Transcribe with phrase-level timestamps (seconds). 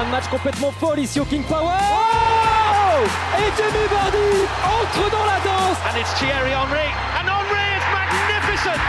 [0.00, 1.60] fin de match complètement folle ici au King Power.
[1.60, 3.04] Oh
[3.38, 5.76] Et Jamie Vardy entre dans la danse.
[5.88, 6.88] And it's Thierry Henry.
[7.18, 8.80] And Henry is magnificent.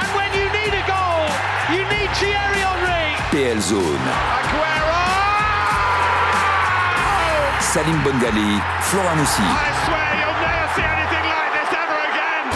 [0.00, 1.28] And when you need a goal,
[1.70, 3.16] you need Thierry Henry.
[3.30, 4.06] PL Zone.
[4.40, 5.04] Aguero!
[7.60, 9.42] Salim Bongali, Flora Moussi.
[9.42, 12.46] I swear you'll never see anything like this ever again.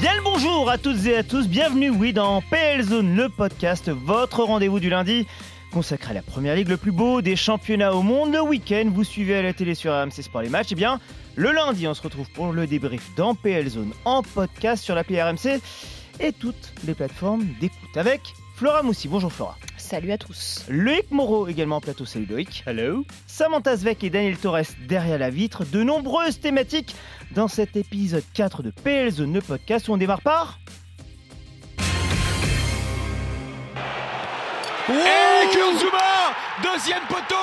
[0.00, 3.90] Bien le bonjour à toutes et à tous, bienvenue oui dans PL Zone, le podcast,
[3.90, 5.26] votre rendez-vous du lundi
[5.76, 8.32] consacré à la première ligue, le plus beau des championnats au monde.
[8.32, 10.72] Le week-end, vous suivez à la télé sur AMC Sport les matchs.
[10.72, 11.00] Et bien,
[11.34, 15.20] le lundi, on se retrouve pour le débrief dans PL Zone en podcast sur l'appli
[15.20, 15.60] RMC
[16.18, 18.22] et toutes les plateformes d'écoute avec
[18.54, 19.06] Flora Moussi.
[19.06, 19.54] Bonjour Flora.
[19.76, 20.64] Salut à tous.
[20.70, 22.06] Loïc Moreau également en plateau.
[22.06, 22.64] Salut Loïc.
[22.66, 23.04] Hello.
[23.26, 25.66] Samantha Zvek et Daniel Torres derrière la vitre.
[25.66, 26.96] De nombreuses thématiques
[27.32, 30.58] dans cet épisode 4 de PL Zone, le podcast où on démarre par.
[34.88, 37.34] Et Kurzuma Deuxième poteau.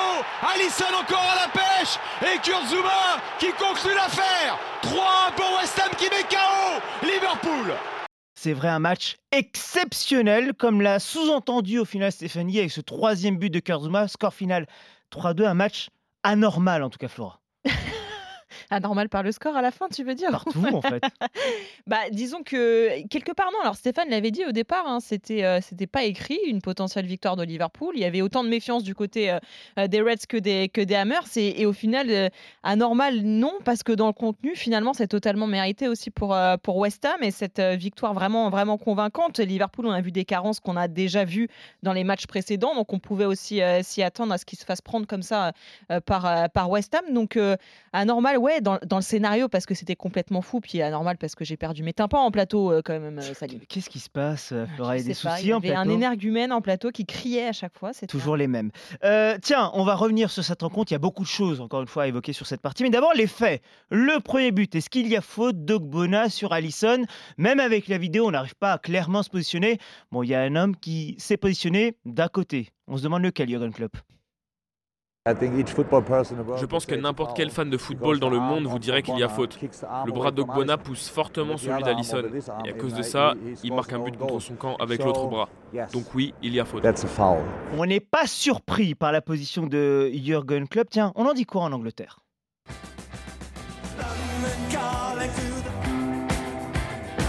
[0.41, 1.99] Allison encore à la pêche.
[2.21, 4.57] Et Kurzuma qui conclut l'affaire.
[4.81, 7.73] 3-1 pour West Ham qui met KO Liverpool.
[8.35, 13.49] C'est vrai, un match exceptionnel, comme l'a sous-entendu au final Stéphanie avec ce troisième but
[13.49, 14.07] de Kurzuma.
[14.07, 14.65] Score final
[15.13, 15.89] 3-2, un match
[16.23, 17.42] anormal en tout cas, Flora.
[18.73, 21.03] Anormal par le score à la fin, tu veux dire Partout en fait.
[21.87, 23.59] Bah, disons que quelque part non.
[23.61, 27.35] Alors Stéphane l'avait dit au départ, hein, c'était euh, c'était pas écrit une potentielle victoire
[27.35, 27.93] de Liverpool.
[27.95, 29.39] Il y avait autant de méfiance du côté euh,
[29.79, 32.29] euh, des Reds que des que des Hammers et, et au final euh,
[32.63, 37.05] anormal non parce que dans le contenu finalement c'est totalement mérité aussi pour pour West
[37.05, 39.39] Ham et cette victoire vraiment vraiment convaincante.
[39.39, 41.49] Liverpool on a vu des carences qu'on a déjà vues
[41.83, 44.81] dans les matchs précédents donc on pouvait aussi s'y attendre à ce qu'il se fasse
[44.81, 45.51] prendre comme ça
[46.05, 47.37] par par West Ham donc
[47.91, 51.45] anormal ouais dans, dans le scénario parce que c'était complètement fou puis anormal parce que
[51.45, 53.59] j'ai perdu mes tympans en plateau euh, quand même euh, Salim.
[53.69, 54.97] Qu'est-ce qui se passe, euh, Flora?
[54.97, 57.05] Il y a des pas, soucis il y en avait un énergumène en plateau qui
[57.05, 57.91] criait à chaque fois.
[58.07, 58.71] Toujours les mêmes.
[59.03, 60.91] Euh, tiens, on va revenir sur cette rencontre.
[60.91, 62.83] Il y a beaucoup de choses, encore une fois, à évoquer sur cette partie.
[62.83, 63.61] Mais d'abord, les faits.
[63.91, 67.03] Le premier but, est-ce qu'il y a faute d'Ogbona sur Allison?
[67.37, 69.77] Même avec la vidéo, on n'arrive pas à clairement se positionner.
[70.11, 72.69] Bon, il y a un homme qui s'est positionné d'à côté.
[72.87, 73.97] On se demande lequel, Jürgen Klopp.
[75.25, 79.23] Je pense que n'importe quel fan de football dans le monde vous dirait qu'il y
[79.23, 79.57] a faute.
[80.05, 82.23] Le bras d'Ogbonna pousse fortement celui d'Alisson.
[82.65, 85.47] Et à cause de ça, il marque un but contre son camp avec l'autre bras.
[85.93, 86.85] Donc oui, il y a faute.
[87.77, 90.89] On n'est pas surpris par la position de Jürgen Klopp.
[90.89, 92.19] Tiens, on en dit quoi en Angleterre?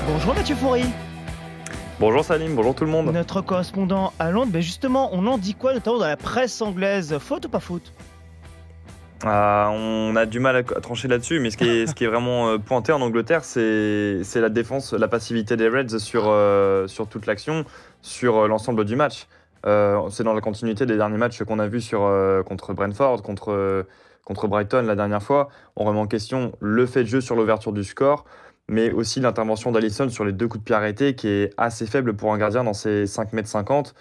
[0.09, 0.82] Bonjour Mathieu Foury,
[2.00, 3.12] Bonjour Salim, bonjour tout le monde.
[3.12, 4.50] notre correspondant à Londres.
[4.53, 7.16] Ben justement, on en dit quoi, notamment dans la presse anglaise?
[7.21, 7.93] Faute ou pas faute?
[9.25, 12.09] Euh, on a du mal à, trancher là-dessus, mais ce qui est, ce qui est
[12.09, 17.06] vraiment euh, pointé en Angleterre, c'est la défense, la passivité des Reds sur, euh, sur
[17.06, 17.65] toute l'action,
[18.03, 19.28] sur euh, l'ensemble du match.
[19.65, 22.00] Euh, c'est dans la continuité des derniers matchs qu'on a vus sur,
[22.44, 23.87] contre Brentford, contre,
[24.25, 25.49] contre Brighton la dernière fois.
[25.76, 28.25] On remet en question le fait de jeu sur l'ouverture du score,
[28.69, 32.14] mais aussi l'intervention d'Alisson sur les deux coups de pied arrêtés, qui est assez faible
[32.14, 33.94] pour un gardien dans ses 5 mètres 50.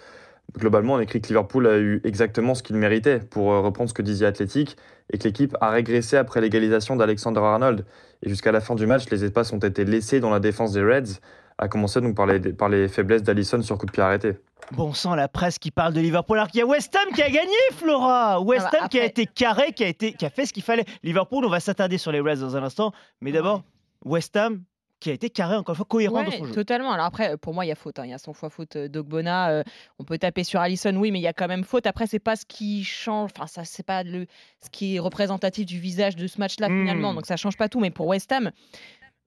[0.58, 3.94] Globalement, on écrit que Liverpool a eu exactement ce qu'il méritait, pour euh, reprendre ce
[3.94, 4.76] que disait Athletic,
[5.12, 7.84] et que l'équipe a régressé après l'égalisation d'Alexander Arnold.
[8.22, 10.82] Et jusqu'à la fin du match, les espaces ont été laissés dans la défense des
[10.82, 11.20] Reds,
[11.58, 14.32] à commencer donc par les, par les faiblesses d'Alisson sur coup de pied arrêté.
[14.72, 17.22] Bon sang, la presse qui parle de Liverpool, alors qu'il y a West Ham qui
[17.22, 20.24] a gagné, Flora West Ah bah Ham qui a été carré, qui a, été, qui
[20.24, 20.84] a fait ce qu'il fallait.
[21.02, 23.62] Liverpool, on va s'attarder sur les Reds dans un instant, mais d'abord,
[24.04, 24.62] West Ham
[25.00, 26.54] qui a été carré, encore une fois, cohérent dans Ouais, son jeu.
[26.54, 26.90] totalement.
[26.92, 27.98] Alors après, pour moi, il y a faute.
[27.98, 28.04] hein.
[28.06, 29.50] Il y a 100 fois faute euh, d'Ogbonna.
[29.50, 29.62] euh,
[29.98, 31.86] on peut taper sur Allison, oui, mais il y a quand même faute.
[31.86, 33.30] Après, c'est pas ce qui change.
[33.36, 34.26] Enfin, ça, c'est pas le,
[34.64, 36.80] ce qui est représentatif du visage de ce match-là Hmm.
[36.80, 37.12] finalement.
[37.12, 37.80] Donc ça change pas tout.
[37.80, 38.50] Mais pour West Ham.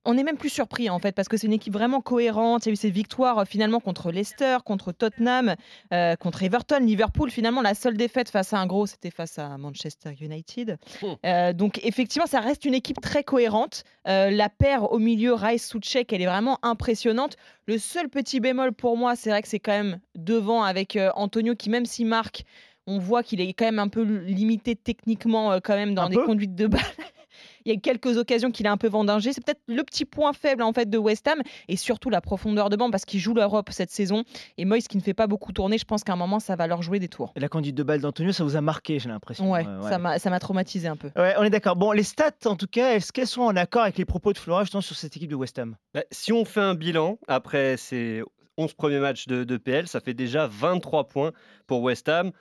[0.09, 2.65] On est même plus surpris en fait parce que c'est une équipe vraiment cohérente.
[2.65, 5.55] Il y a eu ces victoires euh, finalement contre Leicester, contre Tottenham,
[5.93, 7.29] euh, contre Everton, Liverpool.
[7.29, 10.77] Finalement, la seule défaite face à un gros, c'était face à Manchester United.
[11.01, 11.05] Hmm.
[11.25, 13.83] Euh, donc effectivement, ça reste une équipe très cohérente.
[14.07, 17.35] Euh, la paire au milieu, Rice Soucek, elle est vraiment impressionnante.
[17.65, 21.53] Le seul petit bémol pour moi, c'est vrai que c'est quand même devant avec Antonio
[21.53, 22.45] qui, même s'il marque,
[22.85, 26.15] on voit qu'il est quand même un peu limité techniquement quand même dans Un des
[26.15, 26.81] peu conduites de balle.
[27.67, 29.33] Il y a quelques occasions qu'il a un peu vendangé.
[29.33, 32.69] C'est peut-être le petit point faible en fait de West Ham et surtout la profondeur
[32.69, 34.23] de banc parce qu'il joue l'Europe cette saison.
[34.57, 36.65] Et Moïse qui ne fait pas beaucoup tourner, je pense qu'à un moment ça va
[36.65, 37.33] leur jouer des tours.
[37.35, 39.51] Et La conduite de balle d'Antonio, ça vous a marqué, j'ai l'impression.
[39.51, 39.89] Ouais, Euh, ouais.
[39.89, 41.11] ça m'a ça m'a traumatisé un peu.
[41.17, 41.75] Ouais, on est d'accord.
[41.75, 44.37] Bon, les stats, en tout cas, est-ce qu'elles sont en accord avec les propos de
[44.37, 45.75] Flora justement sur cette équipe de West Ham?
[45.93, 48.23] Bah, Si on fait un bilan après ces
[48.57, 51.31] 11 premiers matchs de, de PL, ça fait déjà 23 points
[51.67, 52.31] pour West Ham.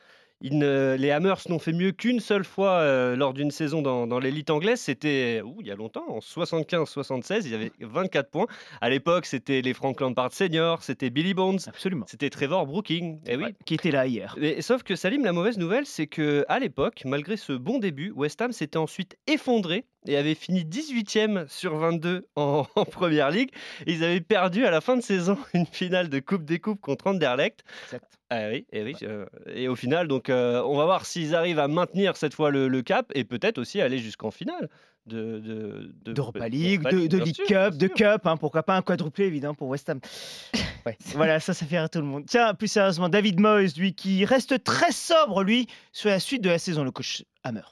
[0.41, 4.81] Les Hammers n'ont fait mieux qu'une seule fois euh, lors d'une saison dans, l'élite anglaise.
[4.81, 8.47] C'était il y a longtemps, en 75-76, il y avait 24 points.
[8.81, 13.37] À l'époque, c'était les Frank Lampard seniors, c'était Billy Bones, absolument, c'était Trevor Brooking, eh
[13.37, 14.37] oui, qui était là hier.
[14.61, 18.41] sauf que Salim, la mauvaise nouvelle, c'est que à l'époque, malgré ce bon début, West
[18.41, 23.51] Ham s'était ensuite effondré et avait fini 18e sur 22 en, première ligue.
[23.87, 27.09] Ils avaient perdu à la fin de saison une finale de Coupe des Coupes contre
[27.09, 27.65] Anderlecht.
[27.85, 28.16] Exact.
[28.29, 31.61] Ah oui, et, oui, euh, et au final, donc, euh, on va voir s'ils arrivent
[31.61, 34.69] à maintenir cette fois le, cap et peut-être aussi aller jusqu'en finale
[35.07, 35.39] de,
[36.05, 39.55] de, d'Europa League, de, de League Cup, de Cup, hein, pourquoi pas un quadruplé évidemment
[39.55, 40.01] pour West Ham.
[41.15, 42.25] voilà, ça, ça fait rire tout le monde.
[42.27, 46.51] Tiens, plus sérieusement, David Moyes, lui, qui reste très sobre, lui, sur la suite de
[46.51, 47.63] la saison, le coach Hammer.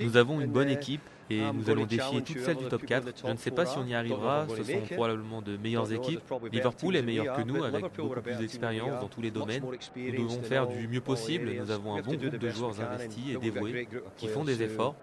[0.00, 1.00] Nous avons une bonne équipe
[1.30, 3.06] et nous allons défier toutes celles du top 4.
[3.24, 6.20] Je ne sais pas si on y arrivera, ce sont probablement de meilleures équipes.
[6.52, 9.62] Liverpool est meilleur que nous avec beaucoup plus d'expérience dans tous les domaines.
[9.96, 11.50] Nous devons faire du mieux possible.
[11.58, 14.96] Nous avons un bon groupe de joueurs investis et dévoués qui font des efforts.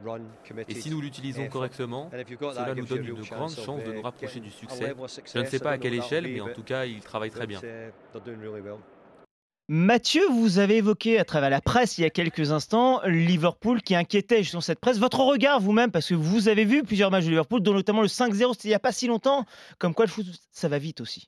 [0.67, 4.51] Et si nous l'utilisons correctement, cela nous donne une grande chance de nous rapprocher du
[4.51, 4.93] succès.
[5.33, 7.61] Je ne sais pas à quelle échelle, mais en tout cas, ils travaillent très bien.
[9.73, 13.95] Mathieu, vous avez évoqué à travers la presse il y a quelques instants Liverpool qui
[13.95, 14.99] inquiétait justement cette presse.
[14.99, 18.07] Votre regard vous-même, parce que vous avez vu plusieurs matchs de Liverpool, dont notamment le
[18.07, 19.45] 5-0, c'était il n'y a pas si longtemps,
[19.79, 21.25] comme quoi le foot, ça va vite aussi.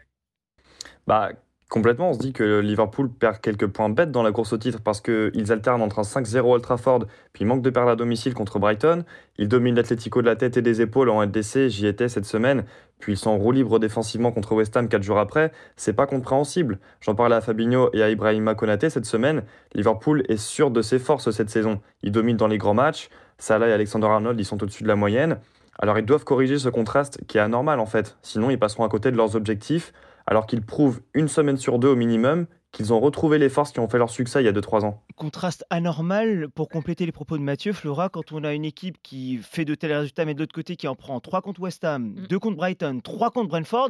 [1.08, 1.30] Bah,
[1.74, 4.80] Complètement, on se dit que Liverpool perd quelques points bêtes dans la course au titre
[4.80, 8.60] parce qu'ils alternent entre un 5-0 Old Trafford, puis manque de perdre à domicile contre
[8.60, 9.04] Brighton.
[9.40, 12.66] Ils dominent l'Atlético de la tête et des épaules en LDC, j'y étais cette semaine,
[13.00, 15.52] puis ils sont en roue libre défensivement contre West Ham 4 jours après.
[15.76, 16.78] C'est pas compréhensible.
[17.02, 19.42] J'en parlais à Fabinho et à Ibrahima Konaté cette semaine.
[19.74, 21.82] Liverpool est sûr de ses forces cette saison.
[22.04, 23.10] Ils dominent dans les grands matchs.
[23.40, 25.40] Salah et Alexander Arnold, ils sont au-dessus de la moyenne.
[25.80, 28.90] Alors ils doivent corriger ce contraste qui est anormal en fait, sinon ils passeront à
[28.90, 29.92] côté de leurs objectifs
[30.26, 33.80] alors qu'ils prouvent une semaine sur deux au minimum qu'ils ont retrouvé les forces qui
[33.80, 35.04] ont fait leur succès il y a 2-3 ans.
[35.16, 39.38] Contraste anormal pour compléter les propos de Mathieu Flora quand on a une équipe qui
[39.38, 42.16] fait de tels résultats mais de l'autre côté qui en prend 3 contre West Ham,
[42.16, 42.40] 2 mm.
[42.40, 43.90] contre Brighton, 3 contre Brentford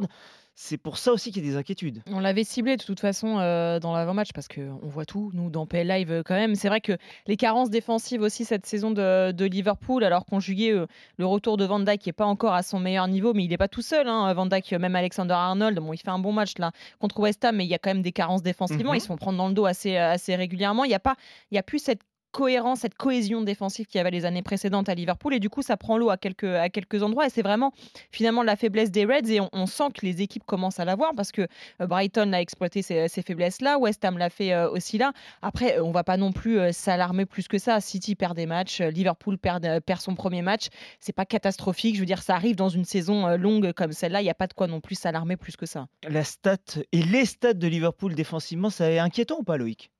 [0.56, 2.02] c'est pour ça aussi qu'il y a des inquiétudes.
[2.06, 5.66] On l'avait ciblé de toute façon euh, dans l'avant-match parce qu'on voit tout, nous, dans
[5.66, 6.54] PL Live euh, quand même.
[6.54, 6.96] C'est vrai que
[7.26, 10.86] les carences défensives aussi cette saison de, Liverpool, alors conjugué euh,
[11.16, 13.48] le retour de Van Dijk qui n'est pas encore à son meilleur niveau, mais il
[13.48, 14.06] n'est pas tout seul.
[14.06, 17.44] Hein, Van Dijk, même Alexander Arnold, bon, il fait un bon match là contre West
[17.44, 18.90] Ham, mais il y a quand même des carences défensivement.
[18.90, 18.96] Mhm.
[18.96, 20.84] Ils se font prendre dans le dos assez, assez régulièrement.
[20.84, 21.16] Il n'y a, pas,
[21.50, 22.02] il y a plus cette
[22.34, 25.34] cohérence, cette cohésion défensive qu'il y avait les années précédentes à Liverpool.
[25.34, 27.26] Et du coup, ça prend l'eau à quelques, à quelques endroits.
[27.26, 27.72] Et c'est vraiment
[28.10, 29.30] finalement la faiblesse des Reds.
[29.30, 31.42] Et on, sent que les équipes commencent à l'avoir parce que
[31.80, 33.78] euh, Brighton a exploité ces, faiblesses-là.
[33.78, 35.12] West Ham l'a fait euh, aussi là.
[35.42, 37.80] Après, on va pas non plus euh, s'alarmer plus que ça.
[37.80, 40.66] City perd des matchs, Liverpool perd, perd son premier match.
[40.98, 41.94] C'est pas catastrophique.
[41.94, 44.20] Je veux dire, ça arrive dans une saison longue comme celle-là.
[44.20, 45.86] Il n'y a pas de quoi non plus s'alarmer plus que ça.
[46.08, 46.56] La stat
[46.90, 49.90] et les stats de Liverpool défensivement, ça est inquiétant ou pas, Loïc?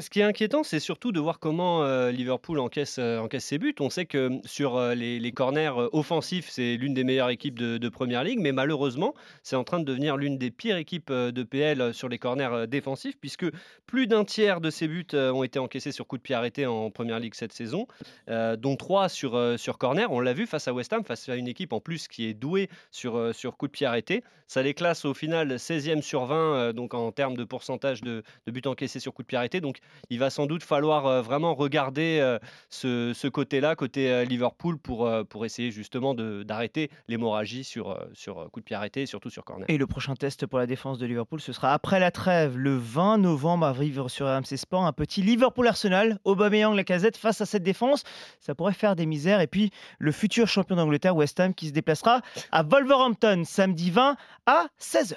[0.00, 3.58] Ce qui est inquiétant, c'est surtout de voir comment euh, Liverpool encaisse, euh, encaisse ses
[3.58, 3.74] buts.
[3.78, 7.88] On sait que sur euh, les, corners offensifs, c'est l'une des meilleures équipes de, de
[7.90, 11.92] Première Ligue, mais malheureusement, c'est en train de devenir l'une des pires équipes de PL
[11.92, 13.46] sur les corners défensifs, puisque
[13.86, 16.90] plus d'un tiers de ses buts ont été encaissés sur coup de pied arrêté en
[16.90, 17.86] Première Ligue cette saison,
[18.28, 20.10] dont trois sur, sur corner.
[20.12, 22.34] On l'a vu face à West Ham, face à une équipe en plus qui est
[22.34, 24.22] douée sur, sur coup de pied arrêté.
[24.46, 28.52] Ça les classe au final 16e sur 20, donc en termes de pourcentage de, de
[28.52, 29.60] buts encaissés sur coup de pied arrêté.
[29.60, 29.78] Donc
[30.10, 32.38] il va sans doute falloir euh, vraiment regarder euh,
[32.68, 38.64] ce, côté-là, côté euh, Liverpool, pour, pour essayer justement d'arrêter l'hémorragie sur, sur coup de
[38.64, 39.64] pied arrêté et surtout sur corner.
[39.68, 42.76] Et le prochain test pour la défense de Liverpool, ce sera après la trêve, le
[42.76, 47.46] 20 novembre, à vivre sur RMC Sport, un petit Liverpool-Arsenal, Aubameyang, la casette, face à
[47.46, 48.04] cette défense.
[48.40, 49.40] Ça pourrait faire des misères.
[49.40, 52.20] Et puis, le futur champion d'Angleterre, West Ham, qui se déplacera
[52.50, 55.16] à Wolverhampton, samedi 20 à 16h.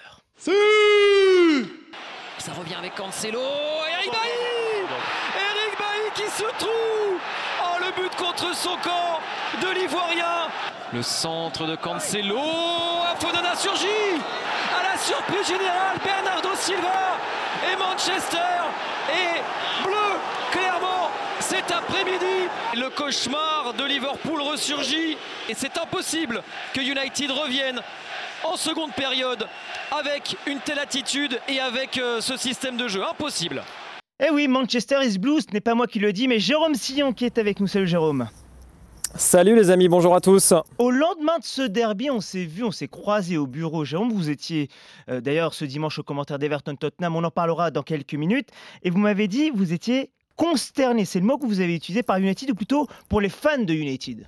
[2.37, 3.39] Ça revient avec Cancelo.
[3.39, 4.55] Bailly
[5.35, 7.19] Eric Bailly qui se trouve
[7.63, 9.19] Oh, le but contre son camp
[9.61, 10.47] de l'Ivoirien
[10.93, 12.39] Le centre de Cancelo.
[13.19, 14.15] Fodana surgit
[14.77, 17.17] À la surprise générale, Bernardo Silva
[17.69, 18.37] et Manchester
[19.11, 20.19] et bleu
[20.51, 21.09] clairement
[21.39, 22.49] cet après-midi.
[22.75, 25.17] Le cauchemar de Liverpool ressurgit
[25.49, 26.41] et c'est impossible
[26.73, 27.81] que United revienne
[28.43, 29.47] en seconde période
[29.91, 33.03] avec une telle attitude et avec euh, ce système de jeu.
[33.03, 33.63] Impossible.
[34.25, 37.11] Eh oui, Manchester is blue, ce n'est pas moi qui le dis, mais Jérôme Sillon
[37.11, 37.67] qui est avec nous.
[37.67, 38.29] Salut Jérôme.
[39.17, 40.53] Salut les amis, bonjour à tous.
[40.77, 43.85] Au lendemain de ce derby, on s'est vu, on s'est croisé au bureau.
[43.85, 44.67] Jérôme, vous étiez
[45.09, 48.49] euh, d'ailleurs ce dimanche au commentaire d'Everton Tottenham, on en parlera dans quelques minutes.
[48.83, 52.17] Et vous m'avez dit, vous étiez consterné, c'est le mot que vous avez utilisé par
[52.17, 54.27] United, ou plutôt pour les fans de United.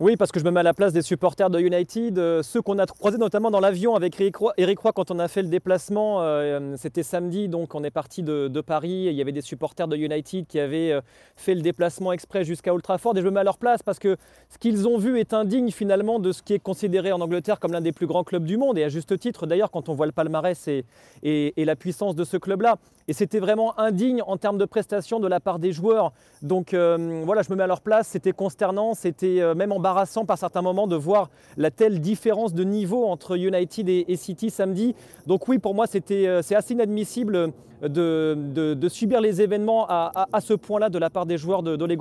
[0.00, 2.62] Oui, parce que je me mets à la place des supporters de United, euh, ceux
[2.62, 4.36] qu'on a croisés notamment dans l'avion avec Eric
[4.78, 6.22] Roy, quand on a fait le déplacement.
[6.22, 9.04] Euh, c'était samedi, donc on est parti de, Paris.
[9.10, 11.02] il y avait des supporters de United qui avaient euh,
[11.36, 13.16] fait le déplacement exprès jusqu'à Old Trafford.
[13.18, 14.16] Et je me mets à leur place parce que
[14.48, 17.72] ce qu'ils ont vu est indigne finalement de ce qui est considéré en Angleterre comme
[17.72, 18.78] l'un des plus grands clubs du monde.
[18.78, 20.84] Et à juste titre, d'ailleurs, quand on voit le palmarès et,
[21.22, 22.76] et la puissance de ce club-là.
[23.08, 26.12] Et c'était vraiment indigne en termes de prestations de la part des joueurs.
[26.40, 28.08] Donc voilà, je me mets à leur place.
[28.08, 32.62] C'était consternant, c'était même embarrassant embarrassant par certains moments de voir la telle différence de
[32.62, 34.94] niveau entre United et, City samedi.
[35.26, 40.54] Donc oui, pour moi, c'était, euh, c'est assez inadmissible de, subir les événements à, ce
[40.54, 41.92] point-là de la part des joueurs de, de.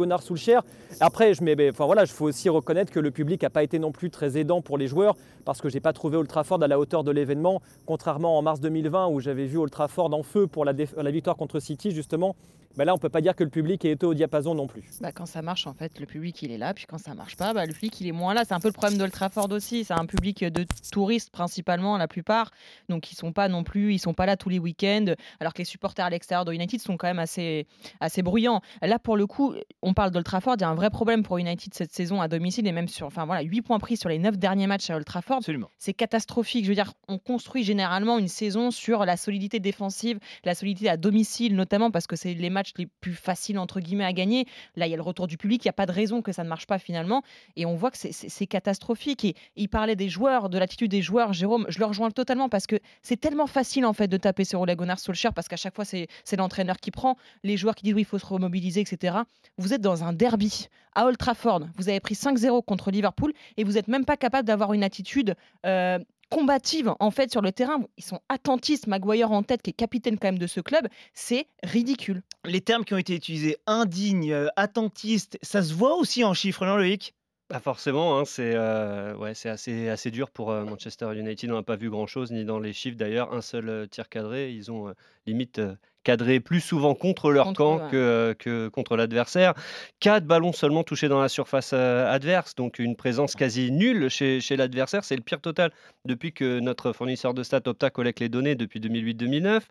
[0.99, 3.79] Après, je, ben, enfin, voilà, il faut aussi reconnaître que le public n'a pas été
[3.79, 6.61] non plus très aidant pour les joueurs parce que je n'ai pas trouvé Old Trafford
[6.63, 10.23] à la hauteur de l'événement, contrairement en mars 2020 où j'avais vu Old Trafford en
[10.23, 12.35] feu pour la, victoire contre City justement.
[12.77, 14.83] Là, on ne peut pas dire que le public ait été au diapason non plus.
[15.01, 17.35] Bah, quand ça marche, en fait, le public il est là, puis quand ça marche
[17.35, 18.43] pas, bah, le public il est moins là.
[18.45, 19.83] C'est un peu le problème d'Old Trafford aussi.
[19.83, 22.51] C'est un public de touristes principalement, la plupart,
[22.87, 25.63] donc ils sont pas non plus, ils sont pas là tous les week-ends, alors que
[25.71, 27.67] supporters à l'extérieur de United sont quand même assez,
[27.99, 28.61] assez bruyants.
[28.81, 31.37] Là, pour le coup, on parle d'Old Trafford, il y a un vrai problème pour
[31.37, 34.19] United cette saison à domicile et même sur, enfin voilà, 8 points pris sur les
[34.19, 35.41] 9 derniers matchs à Old Trafford.
[35.77, 36.65] C'est catastrophique.
[36.65, 40.97] Je veux dire, on construit généralement une saison sur la solidité défensive, la solidité à
[40.97, 44.45] domicile notamment parce que c'est les matchs les plus faciles entre guillemets à gagner.
[44.75, 46.31] Là, il y a le retour du public, il n'y a pas de raison que
[46.31, 47.23] ça ne marche pas finalement
[47.55, 49.25] et on voit que c'est catastrophique.
[49.25, 52.67] Et il parlait des joueurs, de l'attitude des joueurs, Jérôme, je le rejoins totalement parce
[52.67, 55.75] que c'est tellement facile en fait de taper sur Ole Gunnar Solskjaer parce qu'à chaque
[55.75, 59.17] fois c'est l'entraîneur qui prend, les joueurs qui disent oui, il faut se remobiliser, etc.
[59.57, 63.63] Vous êtes dans un derby à Old Trafford, vous avez pris 5-0 contre Liverpool et
[63.63, 65.99] vous n'êtes même pas capable d'avoir une attitude euh,
[66.29, 67.83] combative en fait sur le terrain.
[67.97, 71.47] Ils sont attentistes, Maguire en tête qui est capitaine quand même de ce club, c'est
[71.63, 72.23] ridicule.
[72.45, 76.65] Les termes qui ont été utilisés, indigne, euh, attentiste, ça se voit aussi en chiffres,
[76.65, 77.13] non Loïc?
[77.47, 81.51] Pas forcément, hein, c'est euh, ouais, c'est assez, assez dur pour Manchester United.
[81.51, 83.33] On n'a pas vu grand-chose, ni dans les chiffres d'ailleurs.
[83.33, 84.53] Un seul tir cadré.
[84.53, 84.93] Ils ont
[85.25, 85.61] limite
[86.03, 89.53] cadré plus souvent contre leur camp que, que, contre l'adversaire.
[89.99, 94.55] Quatre ballons seulement touchés dans la surface adverse, donc une présence quasi nulle chez, chez
[94.55, 95.03] l'adversaire.
[95.03, 95.71] C'est le pire total
[96.05, 99.61] depuis que notre fournisseur de stats Opta collecte les données depuis 2008-2009.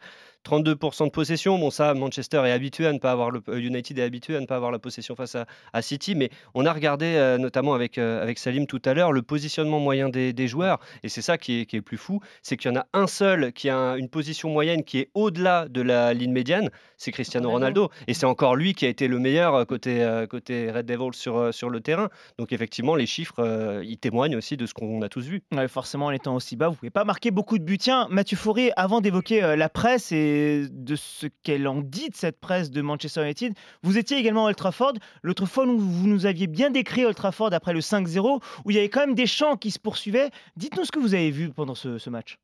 [0.44, 1.58] 32% de possession.
[1.58, 4.46] Bon, ça, Manchester est habitué à ne pas avoir le United est habitué à ne
[4.46, 5.36] pas avoir la possession face
[5.72, 9.80] à, City, mais on a regardé notamment avec, avec Salim tout à l'heure le positionnement
[9.80, 12.70] moyen des, des joueurs, et c'est ça qui est, qui est plus fou, c'est qu'il
[12.70, 16.14] y en a un seul qui a une position moyenne qui est au-delà de la
[16.14, 17.90] ligne médiane, c'est Cristiano Ronaldo.
[18.06, 21.14] Et c'est encore lui qui a été le meilleur euh, côté, euh, côté Red Devils
[21.14, 22.08] sur, euh, sur le terrain.
[22.38, 25.42] Donc effectivement, les chiffres, ils témoignent aussi de ce qu'on a tous vu.
[25.68, 27.78] forcément, en étant aussi bas, vous ne pouvez pas marquer beaucoup de buts.
[27.78, 32.40] Tiens, Mathieu Fauré, avant d'évoquer la presse et de ce qu'elle en dit de cette
[32.40, 34.92] presse de Manchester United, vous étiez également à Old Trafford.
[35.22, 38.78] L'autre fois, vous nous aviez bien décrit Old Trafford après le 5-0, où il y
[38.78, 40.30] avait quand même des chants qui se poursuivaient.
[40.56, 42.38] Dites-nous ce que vous avez vu pendant ce match.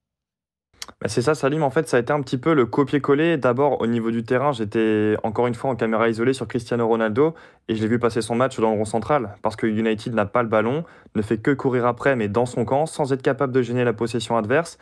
[1.00, 1.62] Bah, c'est ça, Salim.
[1.62, 3.36] En fait, ça a été un petit peu le copier-coller.
[3.36, 7.34] D'abord, au niveau du terrain, j'étais encore une fois en caméra isolée sur Cristiano Ronaldo
[7.68, 10.26] et je l'ai vu passer son match dans le rond central parce que United n'a
[10.26, 13.52] pas le ballon, ne fait que courir après, mais dans son camp, sans être capable
[13.52, 14.78] de gêner la possession adverse.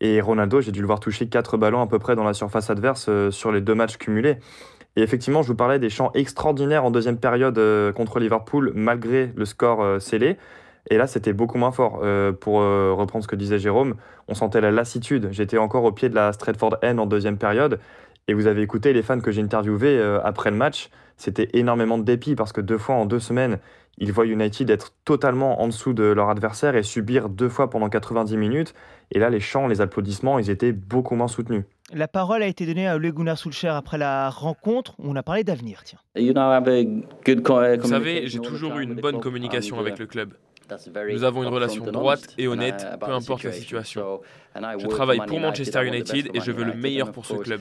[0.00, 2.70] Et Ronaldo, j'ai dû le voir toucher quatre ballons à peu près dans la surface
[2.70, 4.38] adverse euh, sur les deux matchs cumulés.
[4.96, 9.32] Et effectivement, je vous parlais des champs extraordinaires en deuxième période euh, contre Liverpool, malgré
[9.34, 10.36] le score euh, scellé.
[10.90, 12.00] Et là, c'était beaucoup moins fort.
[12.02, 13.94] Euh, pour euh, reprendre ce que disait Jérôme,
[14.28, 15.28] on sentait la lassitude.
[15.30, 17.78] J'étais encore au pied de la Stratford N en deuxième période.
[18.28, 20.90] Et vous avez écouté les fans que j'ai interviewés euh, après le match.
[21.16, 23.58] C'était énormément de dépit parce que deux fois en deux semaines,
[23.98, 27.88] ils voient United être totalement en dessous de leur adversaire et subir deux fois pendant
[27.88, 28.74] 90 minutes.
[29.10, 31.64] Et là, les chants, les applaudissements, ils étaient beaucoup moins soutenus.
[31.92, 34.94] La parole a été donnée à Ole Gunnar Solskjaer après la rencontre.
[34.98, 35.98] On a parlé d'avenir, tiens.
[36.14, 40.34] Vous savez, j'ai toujours eu une bonne communication avec le club.
[41.10, 44.20] Nous avons une relation droite et honnête, peu importe la situation.
[44.78, 47.60] Je travaille pour Manchester United et je veux le meilleur pour ce club.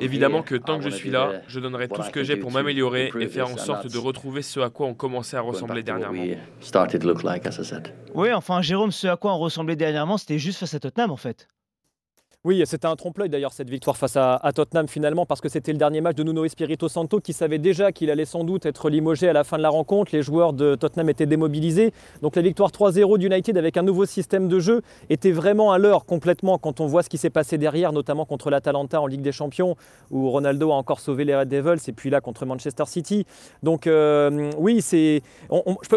[0.00, 3.10] Évidemment que tant que je suis là, je donnerai tout ce que j'ai pour m'améliorer
[3.18, 6.22] et faire en sorte de retrouver ce à quoi on commençait à ressembler dernièrement.
[8.14, 11.16] Oui, enfin Jérôme, ce à quoi on ressemblait dernièrement, c'était juste face à Tottenham en
[11.16, 11.48] fait.
[12.44, 15.78] Oui, c'était un trompe-l'œil d'ailleurs cette victoire face à, Tottenham finalement parce que c'était le
[15.78, 19.28] dernier match de Nuno Espirito Santo qui savait déjà qu'il allait sans doute être limogé
[19.28, 20.14] à la fin de la rencontre.
[20.14, 21.92] Les joueurs de Tottenham étaient démobilisés.
[22.22, 26.04] Donc la victoire 3-0 d'United avec un nouveau système de jeu était vraiment à l'heure
[26.04, 29.32] complètement quand on voit ce qui s'est passé derrière, notamment contre l'Atalanta en Ligue des
[29.32, 29.74] Champions
[30.12, 33.26] où Ronaldo a encore sauvé les Red Devils et puis là contre Manchester City.
[33.64, 35.22] Donc euh, oui, c'est,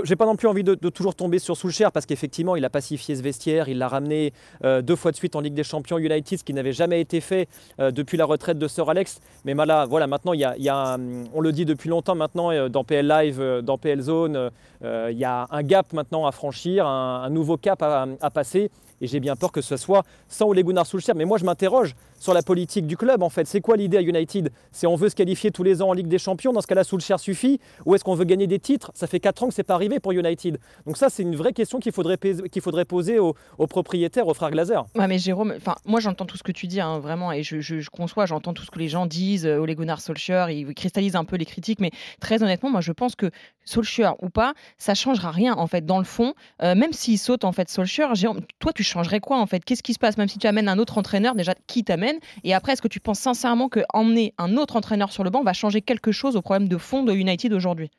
[0.05, 3.15] j'ai pas non plus envie de, toujours tomber sur Solskjaer parce qu'effectivement il a pacifié
[3.15, 4.33] ce vestiaire, il l'a ramené
[4.65, 7.21] euh, deux fois de suite en Ligue des Champions United Ce qui n'avait jamais été
[7.21, 7.47] fait
[7.79, 9.19] depuis la retraite de Sir Alex.
[9.45, 10.97] Mais voilà, voilà maintenant, y a,
[11.33, 14.51] on le dit depuis longtemps maintenant dans PL Live, dans PL Zone,
[14.83, 18.71] il y a un gap maintenant à franchir, un, nouveau cap à, passer.
[19.01, 20.85] Et j'ai bien peur que ce soit sans Ole Gunnar.
[21.15, 23.47] Mais moi, je m'interroge sur la politique du club, en fait.
[23.47, 24.51] C'est quoi l'idée à United?
[24.71, 26.83] C'est on veut se qualifier tous les ans en Ligue des Champions, dans ce cas-là,
[26.83, 28.91] Solskjaer suffit Ou est-ce qu'on veut gagner des titres?
[28.93, 30.59] Ça fait 4 ans que c'est pas arrivé pour United.
[30.85, 33.33] Donc ça, c'est une vraie question qu'il faudrait, qu'il faudrait poser aux,
[33.67, 34.85] propriétaires, aux frères Glazer.
[34.95, 38.27] Ouais, mais Jérôme, moi j'entends tout ce que tu dis, hein, vraiment, et je, conçois,
[38.27, 41.37] j'entends tout ce que les gens disent, euh, Ole Gunnar Solskjaer, il cristallise un peu
[41.37, 43.31] les critiques, mais très honnêtement, moi je pense que
[43.65, 46.33] Solskjaer ou pas, ça changera rien, en fait, dans le fond.
[46.61, 49.63] Euh, même s'il saute, en fait, Solskjaer, Jérôme, toi, tu changerais quoi, en fait?
[49.63, 50.17] Qu'est-ce qui se passe?
[50.17, 52.10] Même si tu amènes un autre entraîneur, déjà, qui t'amène?
[52.43, 55.43] Et après, est-ce que tu penses sincèrement que emmener un autre entraîneur sur le banc
[55.43, 57.91] va changer quelque chose au problème de fond de United aujourd'hui?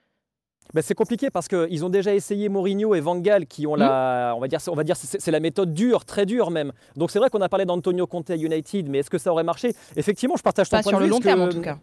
[0.74, 4.32] Ben c'est compliqué parce qu'ils ont déjà essayé Mourinho et Van Gaal qui ont la,
[4.32, 4.36] hmm.
[4.36, 6.72] on va dire, on va dire c'est la méthode dure, très dure même.
[6.96, 9.44] Donc c'est vrai qu'on a parlé d'Antonio Conte à United, mais est-ce que ça aurait
[9.44, 9.74] marché?
[9.96, 11.78] Effectivement, je partage ton Pas point sur le long terme en tout cas.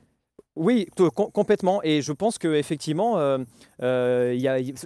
[0.60, 0.88] Oui,
[1.34, 1.80] complètement.
[1.84, 3.38] Et je pense qu'effectivement, euh,
[3.82, 4.38] euh,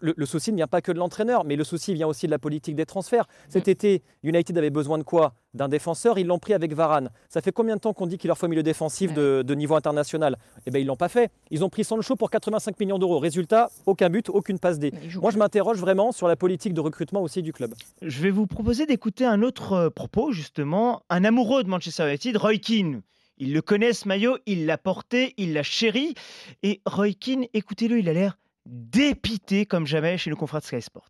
[0.04, 2.38] le, souci ne vient pas que de l'entraîneur, mais le souci vient aussi de la
[2.38, 3.26] politique des transferts.
[3.50, 3.72] Cet mm.
[3.72, 5.34] été, United avait besoin de quoi?
[5.56, 6.20] D'un défenseur.
[6.20, 7.10] Ils l'ont pris avec Varane.
[7.28, 9.76] Ça fait combien de temps qu'on dit qu'il leur faut un milieu défensif de, niveau
[9.76, 10.38] international?
[10.68, 11.32] Eh bien, ils ne l'ont pas fait.
[11.50, 13.18] Ils ont pris Sancho pour 85 millions d'euros.
[13.18, 14.94] Résultat, aucun but, aucune passe D.
[15.20, 17.74] Moi, je m'interroge vraiment sur la politique de recrutement aussi du club.
[18.04, 21.02] Je vais vous proposer d'écouter un autre euh, propos, justement.
[21.10, 23.02] Un amoureux de Manchester United, Roy Keane
[23.38, 26.14] il le connaît ce maillot, il l'a porté, il l'a chéri.
[26.62, 30.82] Et Roy Keane, écoutez-le, il a l'air dépité comme jamais chez le confrère de Sky
[30.82, 31.10] Sports.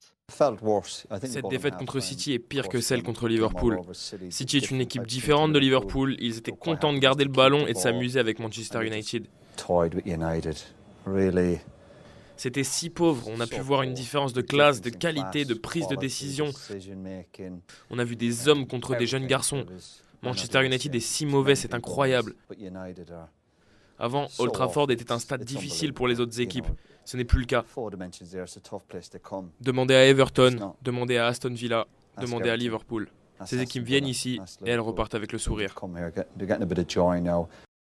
[1.24, 3.82] Cette défaite contre City est pire que celle contre Liverpool.
[4.30, 6.16] City est une équipe différente de Liverpool.
[6.20, 9.28] Ils étaient contents de garder le ballon et de s'amuser avec Manchester United.
[12.36, 15.88] C'était si pauvre, on a pu voir une différence de classe, de qualité, de prise
[15.88, 16.50] de décision.
[17.90, 19.66] On a vu des hommes contre des jeunes garçons.
[20.24, 22.34] Manchester United est si mauvais, c'est incroyable.
[24.00, 26.68] Avant, Old Trafford était un stade difficile pour les autres équipes.
[27.06, 27.64] Ce n'est plus le cas.
[29.62, 31.86] Demandez à Everton, demandez à Aston Villa,
[32.20, 33.10] demandez à Liverpool.
[33.46, 35.76] Ces équipes viennent ici et elles repartent avec le sourire.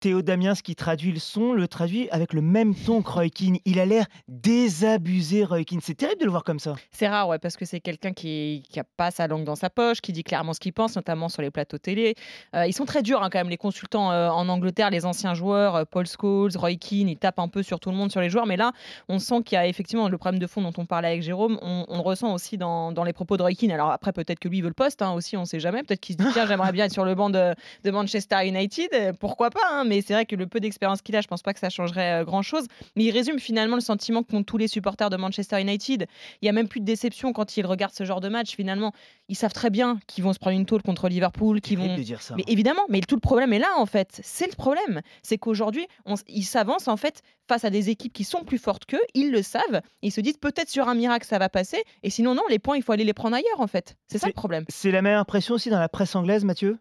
[0.02, 3.58] Théo Damiens qui traduit le son, le traduit avec le même ton que Roy Keane.
[3.66, 5.80] Il a l'air désabusé, Roy Keane.
[5.80, 6.74] C'est terrible de le voir comme ça.
[6.92, 10.02] C'est rare, ouais, parce que c'est quelqu'un qui n'a pas sa langue dans sa poche,
[10.02, 12.16] qui dit clairement ce qu'il pense, notamment sur les plateaux télé.
[12.56, 15.36] Euh, ils sont très durs hein, quand même, les consultants euh, en Angleterre, les anciens
[15.36, 18.22] joueurs, euh, Paul Scholes, Roy Keane, ils tapent un peu sur tout le monde, sur
[18.22, 18.48] les joueurs.
[18.48, 18.72] Mais là,
[19.08, 21.60] on sent qu'il y a effectivement le problème de fond dont on parlait avec Jérôme.
[21.62, 23.72] On, le ressent aussi dans, les propos de Roy Keane.
[23.72, 25.84] Alors après, peut-être que lui veut le poste hein, aussi, on ne sait jamais.
[25.84, 27.54] Peut-être qu'il se dit, tiens, j'aimerais bien être sur le banc de,
[27.86, 29.16] Manchester United.
[29.20, 31.54] Pourquoi pas hein, Mais c'est vrai que le peu d'expérience qu'il a, je pense pas
[31.54, 32.66] que ça changerait euh, grand-chose.
[32.96, 36.08] Mais il résume finalement le sentiment qu'ont tous les supporters de Manchester United.
[36.42, 38.56] Il y a même plus de déception quand ils regardent ce genre de match.
[38.56, 38.94] Finalement,
[39.28, 41.94] ils savent très bien qu'ils vont se prendre une tôle contre Liverpool, qu'ils vont.
[41.98, 42.36] dire ça.
[42.38, 44.22] Mais évidemment, mais tout le problème est là en fait.
[44.24, 45.88] C'est le problème, c'est qu'aujourd'hui,
[46.30, 49.04] ils s'avancent en fait face à des équipes qui sont plus fortes qu'eux.
[49.14, 49.82] Ils le savent.
[50.02, 51.84] Ils se disent peut-être sur un miracle ça va passer.
[52.04, 53.98] Et sinon non, les points il faut aller les prendre ailleurs en fait.
[54.08, 54.64] C'est ça le problème.
[54.70, 56.78] C'est la même impression aussi dans la presse anglaise, Mathieu?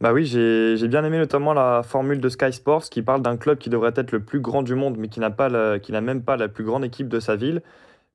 [0.00, 3.58] Bah oui, j'ai bien aimé notamment la formule de Sky Sports qui parle d'un club
[3.58, 6.48] qui devrait être le plus grand du monde, mais qui n'a pas même pas la
[6.48, 7.62] plus grande équipe de sa ville.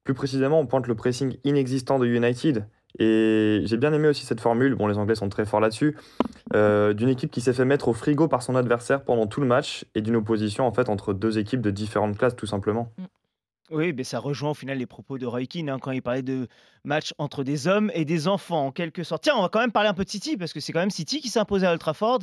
[0.04, 2.66] Plus précisément, on pointe le pressing inexistant de United.
[3.00, 5.96] Et j'ai bien aimé aussi cette formule, bon les Anglais sont très forts là-dessus,
[6.54, 9.48] euh, d'une équipe qui s'est fait mettre au frigo par son adversaire pendant tout le
[9.48, 12.92] match et d'une opposition en fait entre deux équipes de différentes classes tout simplement.
[13.72, 16.22] Oui, mais ça rejoint au final les propos de Roy Keane hein, quand il parlait
[16.22, 16.48] de
[16.84, 19.24] match entre des hommes et des enfants, en quelque sorte.
[19.24, 20.90] Tiens, on va quand même parler un peu de City, parce que c'est quand même
[20.90, 22.20] City qui s'est imposé à Old Trafford.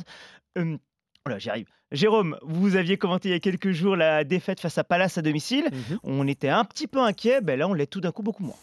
[0.55, 1.67] voilà, j'y arrive.
[1.91, 5.23] Jérôme, vous aviez commenté il y a quelques jours la défaite face à Palace à
[5.23, 5.69] domicile.
[5.71, 8.43] Mmh on était un petit peu inquiet, ben là on l'est tout d'un coup beaucoup
[8.43, 8.55] moins.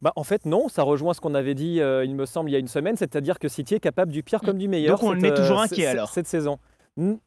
[0.00, 2.52] Bah, en fait, non, ça rejoint ce qu'on avait dit, euh, il me semble, il
[2.52, 4.98] y a une semaine, c'est-à-dire que City est capable du pire comme du meilleur.
[4.98, 6.58] Donc on est toujours euh, inquiet alors Cette saison.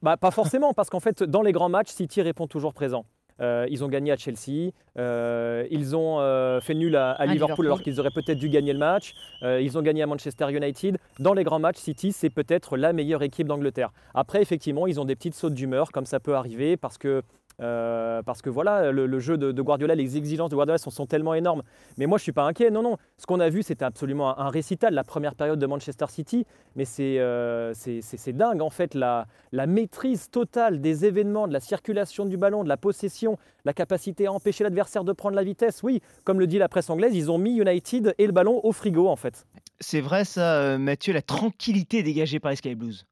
[0.01, 3.05] Bah, pas forcément, parce qu'en fait, dans les grands matchs, City répond toujours présent.
[3.41, 4.71] Euh, ils ont gagné à Chelsea.
[4.97, 8.79] Euh, ils ont euh, fait nul à, Liverpool, alors qu'ils auraient peut-être dû gagner le
[8.79, 9.13] match.
[9.41, 10.97] ils ont gagné à Manchester United.
[11.19, 13.91] Dans les grands matchs, City, c'est peut-être la meilleure équipe d'Angleterre.
[14.13, 17.23] Après, effectivement, ils ont des petites sautes d'humeur, comme ça peut arriver, parce que
[17.61, 21.63] euh, parce que voilà, le, jeu de, Guardiola, les exigences de Guardiola sont, tellement énormes.
[21.97, 22.71] Mais moi, je ne suis pas inquiet.
[22.71, 22.97] Non, non.
[23.17, 26.45] Ce qu'on a vu, c'était absolument un, récital, la première période de Manchester City.
[26.75, 27.73] Mais c'est euh,
[28.27, 32.69] dingue, en fait, la, la, maîtrise totale des événements, de la circulation du ballon, de
[32.69, 35.83] la possession, la capacité à empêcher l'adversaire de prendre la vitesse.
[35.83, 38.71] Oui, comme le dit la presse anglaise, ils ont mis United et le ballon au
[38.71, 39.45] frigo, en fait.
[39.79, 43.05] C'est vrai, ça, euh, Mathieu, la tranquillité dégagée par les Sky Blues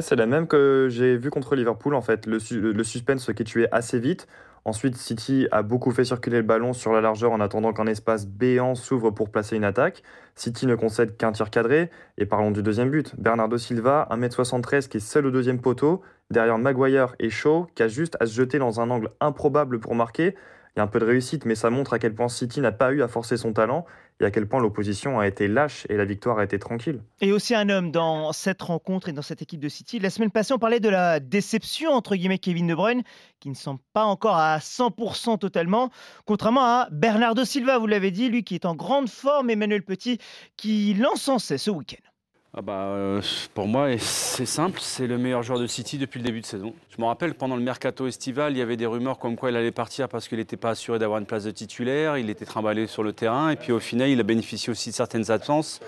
[0.00, 2.26] c'est la même que j'ai vu contre Liverpool en fait.
[2.26, 2.38] Le,
[2.84, 4.26] suspense qui est tué assez vite.
[4.64, 8.26] Ensuite, City a beaucoup fait circuler le ballon sur la largeur en attendant qu'un espace
[8.26, 10.02] béant s'ouvre pour placer une attaque.
[10.34, 11.88] City ne concède qu'un tir cadré.
[12.18, 13.14] Et parlons du deuxième but.
[13.16, 17.88] Bernardo Silva, 1m73, qui est seul au deuxième poteau, derrière Maguire et Shaw, qui a
[17.88, 20.34] juste à se jeter dans un angle improbable pour marquer.
[20.76, 22.70] Il y a un peu de réussite, mais ça montre à quel point City n'a
[22.70, 23.86] pas eu à forcer son talent
[24.20, 27.00] et à quel point l'opposition a été lâche et la victoire a été tranquille.
[27.22, 29.98] Et aussi un homme dans cette rencontre et dans cette équipe de City.
[30.00, 33.04] La semaine passée, on parlait de la déception entre guillemets Kevin De Bruyne,
[33.40, 35.88] qui ne semble pas encore à 100% totalement,
[36.26, 40.18] contrairement à Bernardo Silva, vous l'avez dit, lui qui est en grande forme, Emmanuel Petit,
[40.58, 42.15] qui l'encensait ce week-end.
[42.58, 43.20] Ah bah, euh,
[43.52, 46.72] pour moi, c'est simple, c'est le meilleur joueur de City depuis le début de saison.
[46.88, 49.56] Je me rappelle, pendant le mercato estival, il y avait des rumeurs comme quoi il
[49.56, 52.86] allait partir parce qu'il n'était pas assuré d'avoir une place de titulaire, il était trimballé
[52.86, 55.80] sur le terrain, et puis au final, il a bénéficié aussi de certaines absences,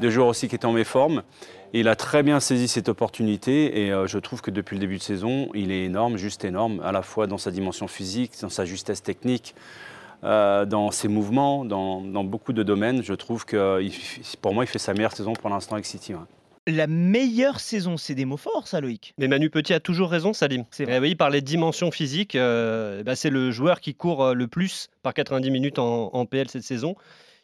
[0.00, 1.22] de joueurs aussi qui étaient en méforme.
[1.74, 4.80] Et il a très bien saisi cette opportunité, et euh, je trouve que depuis le
[4.80, 8.32] début de saison, il est énorme, juste énorme, à la fois dans sa dimension physique,
[8.40, 9.54] dans sa justesse technique,
[10.24, 13.02] euh, dans ses mouvements, dans, beaucoup de domaines.
[13.02, 13.80] Je trouve que
[14.40, 16.14] pour moi, il fait sa meilleure saison pour l'instant avec City.
[16.68, 19.14] La meilleure saison, c'est des mots forts, ça, Loïc.
[19.18, 20.64] Mais Manu Petit a toujours raison, Salim.
[20.72, 20.98] C'est vrai.
[21.00, 22.34] Eh il parlait de dimension physique.
[22.34, 26.26] Euh, bah, c'est le joueur qui court euh, le plus par 90 minutes en, en,
[26.26, 26.96] PL cette saison.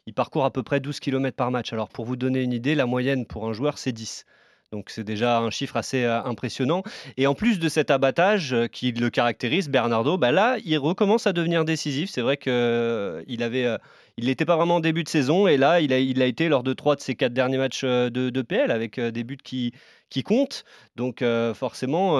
[0.06, 1.72] Il parcourt à peu près 12 km par match.
[1.72, 4.24] Alors, pour vous donner une idée, la moyenne pour un joueur, c'est 10.
[4.72, 6.82] Donc c'est déjà un chiffre assez euh, impressionnant.
[7.18, 11.26] Et en plus de cet abattage euh, qui le caractérise, Bernardo, bah là, il recommence
[11.26, 12.10] à devenir décisif.
[12.10, 13.76] C'est vrai qu'il euh, avait,
[14.22, 16.48] il n'était pas vraiment en début de saison et là, il a, il a été
[16.48, 19.72] lors de trois de ses quatre derniers matchs de, de PL avec des buts qui,
[20.08, 20.64] qui comptent.
[20.96, 21.22] Donc
[21.54, 22.14] forcément,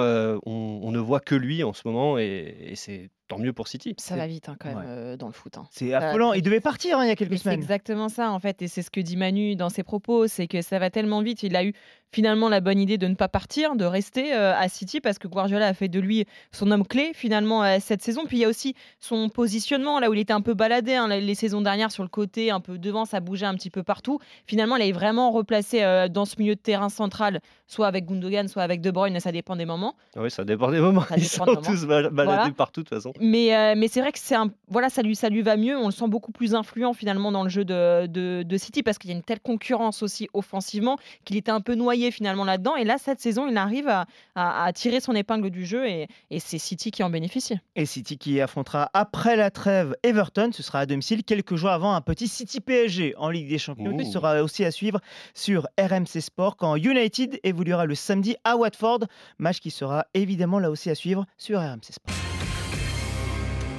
[0.45, 3.95] on, ne voit que lui en ce moment et c'est tant mieux pour City.
[3.97, 5.57] Ça va vite hein, quand même euh, dans le foot.
[5.57, 5.67] Hein.
[5.71, 6.33] C'est affolant.
[6.33, 7.55] Il devait partir hein, il y a quelques semaines.
[7.55, 10.47] C'est exactement ça en fait, et c'est ce que dit Manu dans ses propos, c'est
[10.47, 11.43] que ça va tellement vite.
[11.43, 11.73] Il a eu
[12.11, 15.27] finalement la bonne idée de ne pas partir, de rester euh, à City parce que
[15.27, 18.25] Guardiola a fait de lui son homme clé finalement euh, cette saison.
[18.25, 21.35] Puis il y a aussi son positionnement là où il était un peu baladé les
[21.35, 24.19] saisons dernières sur le côté, un peu devant, ça bougeait un petit peu partout.
[24.45, 28.63] Finalement, il est vraiment replacé dans ce milieu de terrain central, soit avec Gundogan, soit
[28.63, 29.95] avec De Bruyne, ça dépend des moments.
[30.15, 31.05] Oui, ça dépend des moments.
[31.17, 33.13] Ils sont tous baladés partout de toute façon.
[33.19, 35.77] Mais, euh, mais c'est vrai que c'est un, voilà, ça lui, ça lui va mieux.
[35.77, 39.09] On le sent beaucoup plus influent finalement dans le jeu de, de, City parce qu'il
[39.09, 42.75] y a une telle concurrence aussi offensivement qu'il était un peu noyé finalement là-dedans.
[42.75, 46.39] Et là, cette saison, il arrive à, à, tirer son épingle du jeu et, et
[46.39, 47.57] c'est City qui en bénéficie.
[47.75, 51.93] Et City qui affrontera après la trêve Everton, ce sera à domicile quelques jours avant
[51.93, 54.99] un petit City PSG en Ligue des Champions qui sera aussi à suivre
[55.33, 58.99] sur RMC Sport quand United évoluera le samedi à Watford,
[59.39, 62.15] match qui sera évidemment là aussi à suivre sur RMC Sport.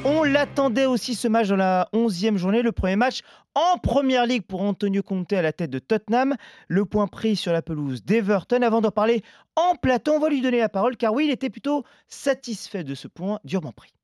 [0.07, 3.23] On l'attendait aussi ce match dans la 11e journée, le premier match
[3.55, 6.35] en première ligue pour Antonio Conte à la tête de Tottenham.
[6.69, 8.61] Le point pris sur la pelouse d'Everton.
[8.61, 9.23] Avant d'en parler
[9.57, 12.95] en plateau, on va lui donner la parole car oui, il était plutôt satisfait de
[12.95, 13.95] ce point durement pris.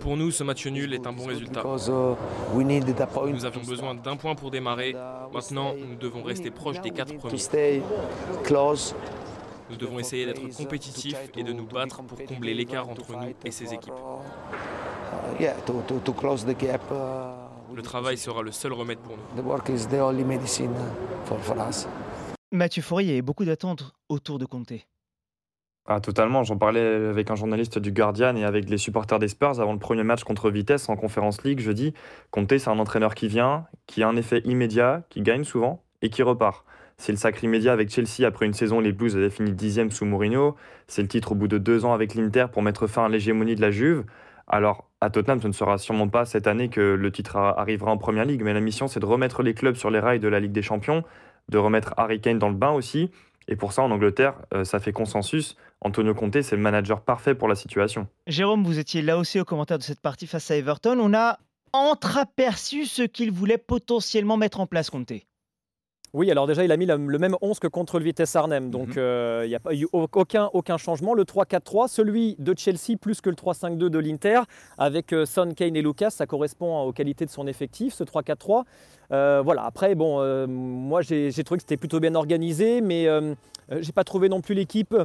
[0.00, 1.62] Pour nous, ce match nul est un bon résultat.
[1.64, 4.94] Nous avions besoin d'un point pour démarrer.
[5.32, 7.82] Maintenant, nous devons rester proches des quatre premiers.
[9.68, 13.50] Nous devons essayer d'être compétitifs et de nous battre pour combler l'écart entre nous et
[13.50, 13.92] ces équipes.
[17.74, 19.42] Le travail sera le seul remède pour nous.
[22.52, 24.72] Mathieu avait beaucoup d'attentes autour de Conte.
[25.88, 26.42] Ah, totalement.
[26.42, 29.78] J'en parlais avec un journaliste du Guardian et avec les supporters des Spurs avant le
[29.78, 31.94] premier match contre Vitesse en Conférence League jeudi.
[32.32, 36.10] Conte, c'est un entraîneur qui vient, qui a un effet immédiat, qui gagne souvent et
[36.10, 36.64] qui repart.
[36.98, 40.06] C'est le sacré immédiat avec Chelsea après une saison les Blues avaient fini dixième sous
[40.06, 40.56] Mourinho.
[40.88, 43.54] C'est le titre au bout de deux ans avec l'Inter pour mettre fin à l'hégémonie
[43.54, 44.04] de la Juve.
[44.48, 47.98] Alors, à Tottenham, ce ne sera sûrement pas cette année que le titre arrivera en
[47.98, 50.40] Première Ligue, mais la mission, c'est de remettre les clubs sur les rails de la
[50.40, 51.04] Ligue des Champions,
[51.48, 53.10] de remettre Harry Kane dans le bain aussi.
[53.48, 55.56] Et pour ça, en Angleterre, euh, ça fait consensus.
[55.80, 58.08] Antonio Conte, c'est le manager parfait pour la situation.
[58.26, 60.98] Jérôme, vous étiez là aussi au commentaire de cette partie face à Everton.
[61.00, 61.38] On a
[61.72, 65.12] entreaperçu ce qu'il voulait potentiellement mettre en place, Conte.
[66.16, 68.70] Oui, alors déjà, il a mis le même 11 que contre le Vitesse Arnhem.
[68.70, 68.94] Donc, mhm.
[68.96, 71.12] euh, il n'y a pas eu aucun, aucun changement.
[71.12, 74.40] Le 3-4-3, celui de Chelsea plus que le 3-5-2 de l'Inter,
[74.78, 78.64] avec euh, Son, Kane et Lucas, ça correspond aux qualités de son effectif, ce 3-4-3.
[79.12, 83.06] Euh, voilà, après, bon, moi, j'ai trouvé que c'était plutôt bien organisé, mais
[83.80, 84.96] j'ai pas trouvé non plus l'équipe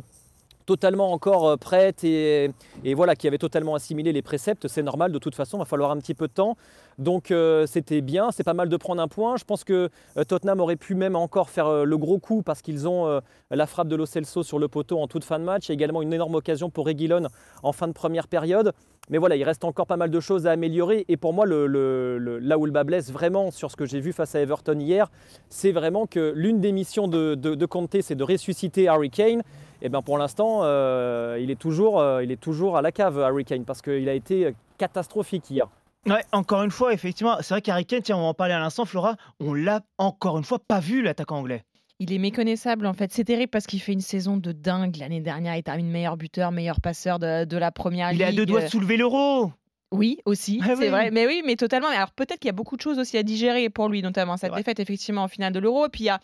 [0.66, 2.52] totalement encore euh, prête et,
[2.96, 5.92] voilà, qui avait totalement assimilé les préceptes, c'est normal, de toute façon, il va falloir
[5.92, 6.58] un petit peu de temps.
[6.98, 9.38] Donc euh, c'était bien, c'est pas mal de prendre un point.
[9.38, 12.88] Je pense que euh, Tottenham aurait pu même encore faire le gros coup parce qu'ils
[12.88, 15.74] ont la frappe de Lo Celso sur le poteau en toute fin de match, et
[15.74, 17.28] également une énorme occasion pour Reguilon
[17.64, 18.74] en fin de première période.
[19.10, 21.06] Mais voilà, il reste encore pas mal de choses à améliorer.
[21.10, 24.36] Et pour moi, là où le bas blesse vraiment sur ce que j'ai vu face
[24.36, 25.12] à Everton hier,
[25.50, 29.44] c'est vraiment que l'une des missions de, de, Conte, c'est de ressusciter Harry Kane.
[29.82, 33.20] Et bien pour l'instant, euh, il, est toujours, euh, il est toujours à la cave,
[33.20, 35.68] Harry Kane, parce qu'il a été catastrophique hier.
[36.08, 38.60] Ouais, encore une fois, effectivement, c'est vrai qu'Harry Kane, tiens, on va en parler à
[38.60, 41.64] l'instant, Flora, on l'a encore une fois pas vu, l'attaquant anglais.
[42.00, 43.14] Il est méconnaissable en fait.
[43.14, 44.98] C'est terrible parce qu'il fait une saison de dingue.
[44.98, 48.22] L'année dernière, il termine meilleur buteur, meilleur passeur de, la première ligue.
[48.22, 49.52] Il a deux doigts de soulever l'euro.
[49.92, 51.12] Oui, aussi, ah c'est vrai.
[51.12, 51.90] Mais oui, mais totalement.
[51.90, 54.54] Alors peut-être qu'il y a beaucoup de choses aussi à digérer pour lui, notamment cette
[54.54, 55.86] défaite effectivement en finale de l'Euro.
[55.86, 56.22] Et puis il y a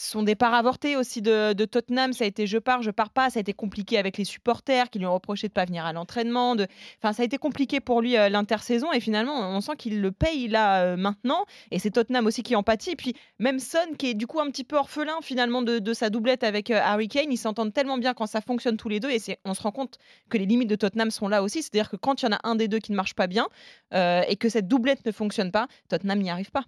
[0.00, 3.30] son départ avorté aussi de, Tottenham, ça a été je pars, je pars pas.
[3.30, 5.92] Ça a été compliqué avec les supporters qui lui ont reproché de pas venir à
[5.92, 6.56] l'entraînement.
[6.56, 6.66] De...
[7.02, 8.92] Enfin, ça a été compliqué pour lui euh, l'intersaison.
[8.92, 11.44] Et finalement, on sent qu'il le paye là euh, maintenant.
[11.70, 12.92] Et c'est Tottenham aussi qui en pâtit.
[12.92, 16.08] Et puis même Son qui est du coup un petit peu orphelin finalement de, sa
[16.08, 17.30] doublette avec euh, Harry Kane.
[17.30, 19.10] Ils s'entendent tellement bien quand ça fonctionne tous les deux.
[19.10, 19.98] Et on se rend compte
[20.30, 21.62] que les limites de Tottenham sont là aussi.
[21.62, 23.48] C'est-à-dire que quand il y en a un des deux qui ne marche pas bien
[23.92, 26.64] et que cette doublette ne fonctionne pas, Tottenham n'y arrive pas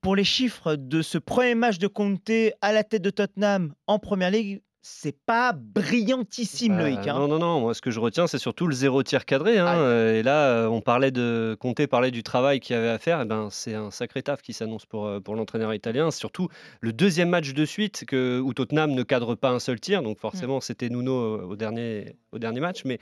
[0.00, 3.98] pour les chiffres de ce premier match de Conte à la tête de Tottenham en
[3.98, 7.06] première ligue, c'est pas brillantissime, bah, Loïc.
[7.06, 7.14] Hein.
[7.14, 7.60] Non, non, non.
[7.60, 9.58] Moi, ce que je retiens, c'est surtout le zéro tir cadré.
[9.58, 9.78] Hein.
[9.78, 12.98] Euh, et là, euh, on parlait de Conte parlait du travail qu'il y avait à
[12.98, 13.20] faire.
[13.20, 16.10] Et eh ben, c'est un sacré taf qui s'annonce pour, euh, pour l'entraîneur italien.
[16.10, 16.48] Surtout
[16.80, 20.02] le deuxième match de suite que, où Tottenham ne cadre pas un seul tir.
[20.02, 20.62] Donc, forcément, mmh.
[20.62, 22.84] c'était Nuno au dernier, au dernier match.
[22.86, 22.98] Mais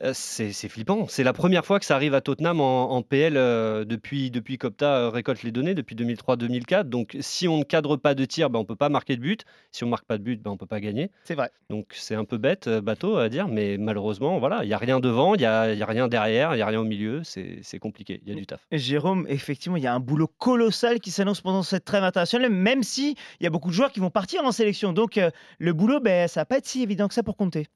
[0.00, 1.06] euh, c'est flippant.
[1.08, 4.96] C'est la première fois que ça arrive à Tottenham en, PL euh, depuis, depuis Copta
[4.96, 6.84] euh, récolte les données, depuis 2003-2004.
[6.84, 9.20] Donc, si on ne cadre pas de tir, ben, on ne peut pas marquer de
[9.20, 9.44] but.
[9.70, 11.10] Si on ne marque pas de but, ben, on ne peut pas gagner.
[11.24, 11.50] C'est vrai.
[11.68, 14.98] Donc, c'est un peu bête, bateau à dire, mais malheureusement, voilà, il n'y a rien
[14.98, 17.22] devant, il n'y a, a, rien derrière, il n'y a rien au milieu.
[17.24, 18.66] C'est compliqué, il y a du taf.
[18.72, 22.82] Jérôme, effectivement, il y a un boulot colossal qui s'annonce pendant cette trêve internationale, même
[22.82, 24.94] si il y a beaucoup de joueurs qui vont partir en sélection.
[24.94, 25.20] Donc,
[25.58, 27.66] le boulot, ben, ça va pas être si évident que ça pour compter.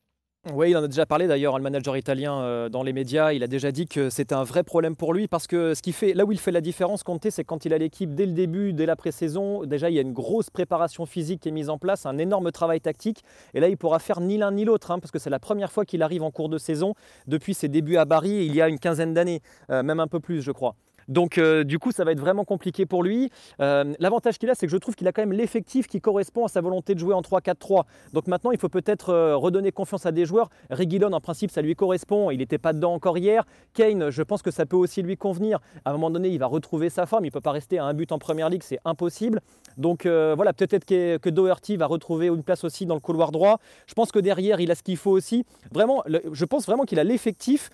[0.52, 3.32] Oui, il en a déjà parlé d'ailleurs, le manager italien euh, dans les médias.
[3.32, 5.90] Il a déjà dit que c'était un vrai problème pour lui parce que ce qui
[5.90, 8.32] fait, là où il fait la différence, Conte, c'est quand il a l'équipe dès le
[8.32, 9.64] début, dès la pré-saison.
[9.64, 12.52] Déjà, il y a une grosse préparation physique qui est mise en place, un énorme
[12.52, 13.24] travail tactique.
[13.54, 15.72] Et là, il pourra faire ni l'un ni l'autre hein, parce que c'est la première
[15.72, 16.94] fois qu'il arrive en cours de saison
[17.26, 20.20] depuis ses débuts à Bari il y a une quinzaine d'années, euh, même un peu
[20.20, 20.76] plus, je crois.
[21.08, 23.30] Donc euh, du coup, ça va être vraiment compliqué pour lui.
[23.60, 26.44] Euh, l'avantage qu'il a, c'est que je trouve qu'il a quand même l'effectif qui correspond
[26.44, 27.84] à sa volonté de jouer en 3-4-3.
[28.12, 30.50] Donc maintenant, il faut peut-être euh, redonner confiance à des joueurs.
[30.70, 32.30] Reguilon, en principe, ça lui correspond.
[32.30, 33.44] Il n'était pas dedans encore hier.
[33.74, 35.60] Kane, je pense que ça peut aussi lui convenir.
[35.84, 37.24] À un moment donné, il va retrouver sa forme.
[37.24, 39.40] Il ne peut pas rester à un but en première ligue, c'est impossible.
[39.76, 43.58] Donc voilà, peut-être que, Doherty va retrouver une place aussi dans le couloir droit.
[43.86, 45.44] Je pense que derrière, il a ce qu'il faut aussi.
[45.70, 47.70] Vraiment, je pense vraiment qu'il a l'effectif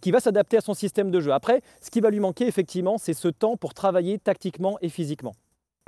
[0.00, 1.32] qui va s'adapter à son système de jeu.
[1.32, 5.34] Après, ce qui va lui manquer, effectivement, c'est ce temps pour travailler tactiquement et physiquement.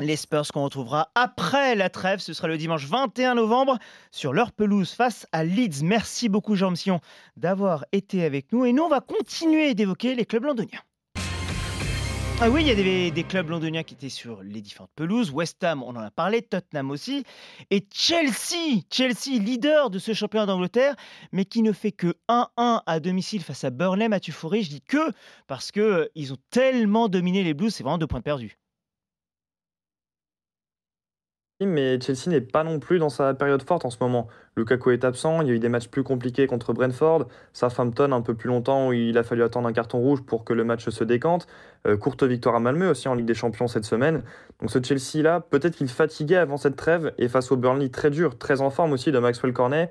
[0.01, 3.79] Les Spurs qu'on retrouvera après la trêve, ce sera le dimanche 21 novembre
[4.11, 5.85] sur leur pelouse face à Leeds.
[5.85, 6.73] Merci beaucoup Jean
[7.37, 10.81] d'avoir été avec nous et nous on va continuer d'évoquer les clubs londoniens.
[12.41, 15.31] Ah oui, il y a des, clubs londoniens qui étaient sur les différentes pelouses.
[15.31, 17.25] West Ham, on en a parlé, Tottenham aussi.
[17.71, 20.97] Et Chelsea, Chelsea, leader de ce championnat d'Angleterre,
[21.33, 24.09] mais qui ne fait que 1-1 à domicile face à Burnley.
[24.09, 25.13] Mathieu Fauré, je dis que
[25.47, 28.59] parce qu'ils euh, ont tellement dominé les Blues, c'est vraiment deux points perdus.
[31.61, 34.27] Mais Chelsea n'est pas non plus dans sa période forte en ce moment.
[34.57, 38.23] Lukaku est absent, il y a eu des matchs plus compliqués contre Brentford, Southampton un
[38.23, 40.89] peu plus longtemps où il a fallu attendre un carton rouge pour que le match
[40.89, 41.47] se décante,
[41.87, 44.23] euh, courte victoire à Malmö aussi en Ligue des Champions cette semaine.
[44.61, 48.37] Donc ce Chelsea-là, peut-être qu'il fatiguait avant cette trêve et face au Burnley très dur,
[48.37, 49.91] très en forme aussi de Maxwell Cornet,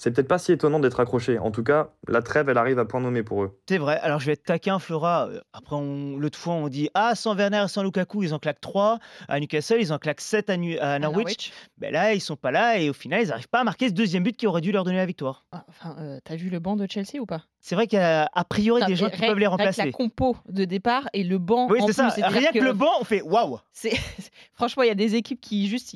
[0.00, 1.38] c'est peut-être pas si étonnant d'être accroché.
[1.38, 3.60] En tout cas, la trêve, elle arrive à point nommé pour eux.
[3.68, 3.98] C'est vrai.
[4.00, 5.28] Alors, je vais être taquin, Flora.
[5.28, 8.62] Euh, après, l'autre fois, on dit Ah, sans Werner et sans Lukaku, ils en claquent
[8.62, 11.52] 3 à Newcastle, ils en claquent 7 à, Norwich.
[11.76, 13.92] Ben là, ils sont pas là et au final, ils n'arrivent pas à marquer ce
[13.92, 15.44] deuxième but qui aurait dû leur donner la victoire.
[15.52, 17.42] Ah, enfin, euh, t'as vu le banc de Chelsea ou pas?
[17.60, 19.84] C'est vrai qu'il y a a priori des gens qui peuvent les remplacer.
[19.84, 21.68] la compo de départ et le banc.
[21.68, 22.08] Oui, c'est ça.
[22.08, 23.58] Rien que, le banc, on fait waouh.
[24.54, 25.94] Franchement, il y a des équipes qui juste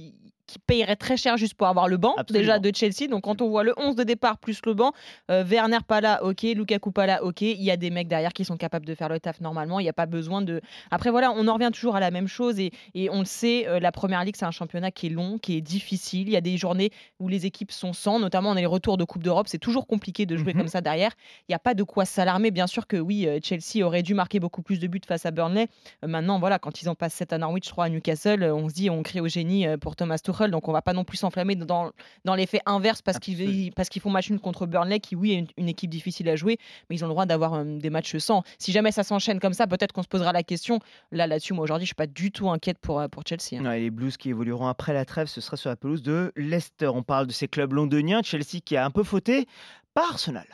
[0.54, 3.08] qui payerait très cher juste pour avoir le banc déjà de Chelsea.
[3.08, 4.92] Donc quand on voit le 11 de départ plus le banc,
[5.30, 8.32] euh, Werner pas là, ok, Lukaku pas là, ok, il y a des mecs derrière
[8.32, 9.80] qui sont capables de faire le taf normalement.
[9.80, 10.60] Il n'y a pas besoin de.
[10.90, 13.66] Après voilà, on en revient toujours à la même chose et, et on le sait,
[13.66, 16.28] euh, la première ligue c'est un championnat qui est long, qui est difficile.
[16.28, 18.96] Il y a des journées où les équipes sont sans, notamment on est les retours
[18.96, 19.48] de Coupe d'Europe.
[19.48, 20.60] C'est toujours compliqué de jouer mhm.
[20.60, 21.10] comme ça derrière.
[21.48, 22.52] Il n'y a pas de quoi s'alarmer.
[22.52, 25.32] Bien sûr que oui, euh, Chelsea aurait dû marquer beaucoup plus de buts face à
[25.32, 25.66] Burnley.
[26.06, 28.90] maintenant voilà, quand ils en passent 7 à Norwich, 3 à Newcastle, on se dit
[28.90, 30.43] on crie au génie pour Thomas Tuchel.
[30.50, 31.90] Donc on va pas non plus s'enflammer dans,
[32.24, 35.46] dans l'effet inverse parce qu'ils parce qu'ils font match nul contre Burnley, qui oui est
[35.56, 38.42] une, équipe difficile à jouer, mais ils ont le droit d'avoir euh, des matchs sans.
[38.58, 40.78] Si jamais ça s'enchaîne comme ça, peut-être qu'on se posera la question.
[41.10, 43.60] Là, là-dessus, moi aujourd'hui, je suis pas du tout inquiète pour, euh, pour Chelsea.
[43.60, 43.76] Hein.
[43.76, 46.88] les Blues qui évolueront après la trêve, ce sera sur la pelouse de Leicester.
[46.88, 49.46] On parle de ces clubs londoniens, Chelsea qui a un peu fauté
[49.94, 50.46] par Arsenal.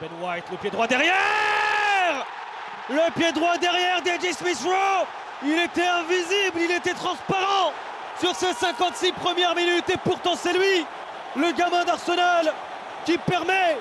[0.00, 1.14] Ben White, le pied droit derrière
[2.88, 5.06] Le pied droit derrière d'Eddie Smith Rowe
[5.44, 7.72] Il était invisible, il était transparent
[8.20, 10.84] sur ces 56 premières minutes et pourtant c'est lui,
[11.36, 12.52] le gamin d'Arsenal,
[13.04, 13.76] qui permet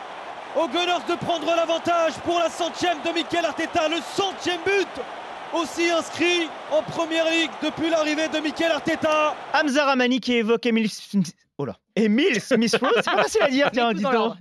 [0.55, 4.87] aux Gunners de prendre l'avantage pour la centième de Mikel Arteta, le centième but
[5.53, 9.35] aussi inscrit en première ligue depuis l'arrivée de Mikel Arteta.
[9.53, 10.89] Hamza Ramani qui évoque Emile.
[11.57, 11.75] Oh là.
[12.03, 14.35] Emile Smith Rowe, c'est pas facile à dire, tiens, dis donc.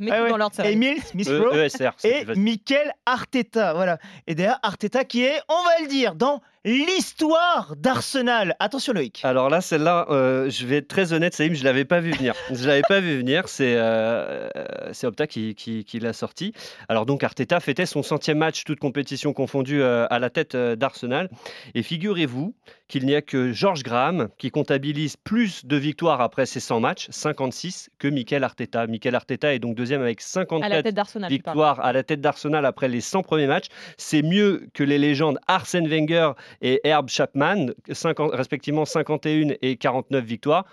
[0.64, 2.34] Emile Smith Rowe E- ESR, c'est et.
[2.36, 3.98] Mikel Arteta, voilà.
[4.26, 8.56] Et d'ailleurs Arteta qui est, on va le dire, dans l'histoire d'Arsenal.
[8.58, 9.20] Attention Loïc.
[9.24, 12.34] Alors là, celle-là, euh, je vais être très honnête, Saïm, je l'avais pas vu venir.
[12.50, 13.48] Je l'avais pas vu venir.
[13.48, 16.52] C'est euh, euh, c'est Opta qui, qui- qui l'a sorti.
[16.88, 20.74] Alors donc Arteta fêtait son centième match, toute compétition confondue, euh, à la tête euh,
[20.76, 21.28] d'Arsenal.
[21.74, 22.54] Et figurez-vous
[22.88, 27.06] qu'il n'y a que George Graham qui comptabilise plus de victoires après ses 100 matchs,
[27.50, 28.86] 56, que Mikel Arteta.
[28.86, 31.30] Mikel Arteta est donc deuxième avec À la 54 tête d'Arsenal.
[31.30, 31.54] tu parles.
[31.54, 33.66] victoires à la tête d'Arsenal après les 100 premiers matchs.
[33.96, 40.24] C'est mieux que les légendes Arsène Wenger et Herb Chapman, 50 respectivement 51 et 49
[40.24, 40.64] victoires.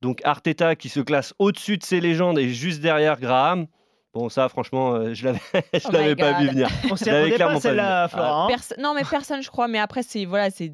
[0.00, 3.66] Donc Arteta qui se classe au-dessus de ces légendes et juste derrière Graham.
[4.12, 5.40] Bon, ça, franchement, euh, je l'avais,
[5.74, 6.68] je Oh l'avais pas vu venir.
[6.88, 8.46] On s'y attendait pas celle-là, hein.
[8.48, 9.66] Perso- non, mais personne, je crois.
[9.66, 10.68] Mais après, c'est voilà, c'est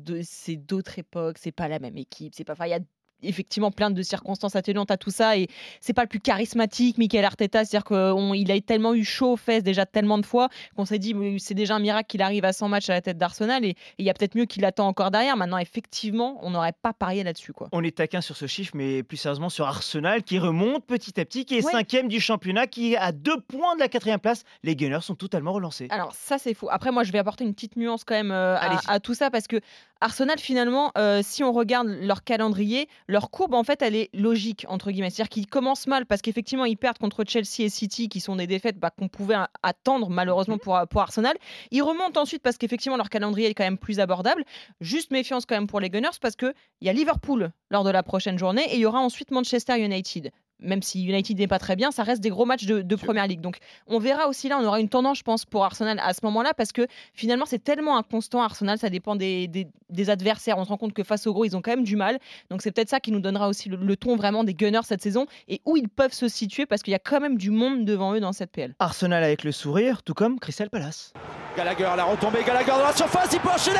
[0.56, 1.38] d'autres époques.
[1.40, 2.34] C'est pas la même équipe.
[2.36, 2.52] C'est pas.
[2.52, 2.80] Enfin, il y a
[3.22, 5.48] effectivement plein de circonstances atténuantes à tout ça et
[5.80, 9.32] c'est pas le plus charismatique Michael Arteta c'est à dire qu'il a tellement eu chaud
[9.32, 12.44] aux fesses déjà tellement de fois qu'on s'est dit c'est déjà un miracle qu'il arrive
[12.44, 14.86] à 100 matchs à la tête d'Arsenal et il y a peut-être mieux qu'il attend
[14.86, 18.46] encore derrière maintenant effectivement on n'aurait pas parié là-dessus quoi On est taquin sur ce
[18.46, 21.72] chiffre, mais plus sérieusement sur Arsenal qui remonte petit à petit, qui est Ouais.
[21.72, 24.44] cinquième du championnat, qui est à deux points de la quatrième place.
[24.62, 25.86] Les Gunners sont totalement relancés.
[25.90, 26.68] Alors ça c'est faux.
[26.70, 28.56] Après moi je vais apporter une petite nuance quand même euh,
[28.86, 29.60] à tout ça parce que
[30.00, 34.64] Arsenal finalement euh, si on regarde leur calendrier, leur courbe en fait elle est logique
[34.68, 35.10] entre guillemets.
[35.10, 38.46] C'est-à-dire qu'ils commencent mal parce qu'effectivement ils perdent contre Chelsea et City qui sont des
[38.46, 40.60] défaites bah, qu'on pouvait attendre malheureusement Mhm.
[40.60, 41.36] pour, pour Arsenal.
[41.70, 44.44] Ils remontent ensuite parce qu'effectivement leur calendrier est quand même plus abordable.
[44.80, 47.90] Juste méfiance quand même pour les Gunners parce que il y a Liverpool lors de
[47.90, 50.30] la prochaine journée et il y aura ensuite Manchester United.
[50.62, 53.26] Même si United n'est pas très bien, ça reste des gros matchs de, de Première
[53.26, 53.40] Ligue.
[53.40, 56.20] Donc on verra aussi là, on aura une tendance, je pense, pour Arsenal à ce
[56.24, 58.42] moment-là, parce que finalement, c'est tellement inconstant.
[58.42, 60.56] Arsenal, ça dépend des, des- des adversaires.
[60.58, 62.18] On se rend compte que face aux gros, ils ont quand même du mal.
[62.50, 65.02] Donc c'est peut-être ça qui nous donnera aussi le, le ton vraiment des Gunners cette
[65.02, 67.84] saison et où ils peuvent se situer, parce qu'il y a quand même du monde
[67.84, 68.74] devant eux dans cette PL.
[68.78, 71.12] Arsenal avec le sourire, tout comme Crystal Palace.
[71.56, 73.78] Gallagher, la retombée, Gallagher dans la surface, il peut enchaîner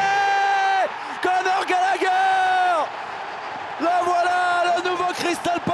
[1.23, 2.87] Conor Gallagher
[3.81, 5.70] La voilà, le nouveau Crystal Palace La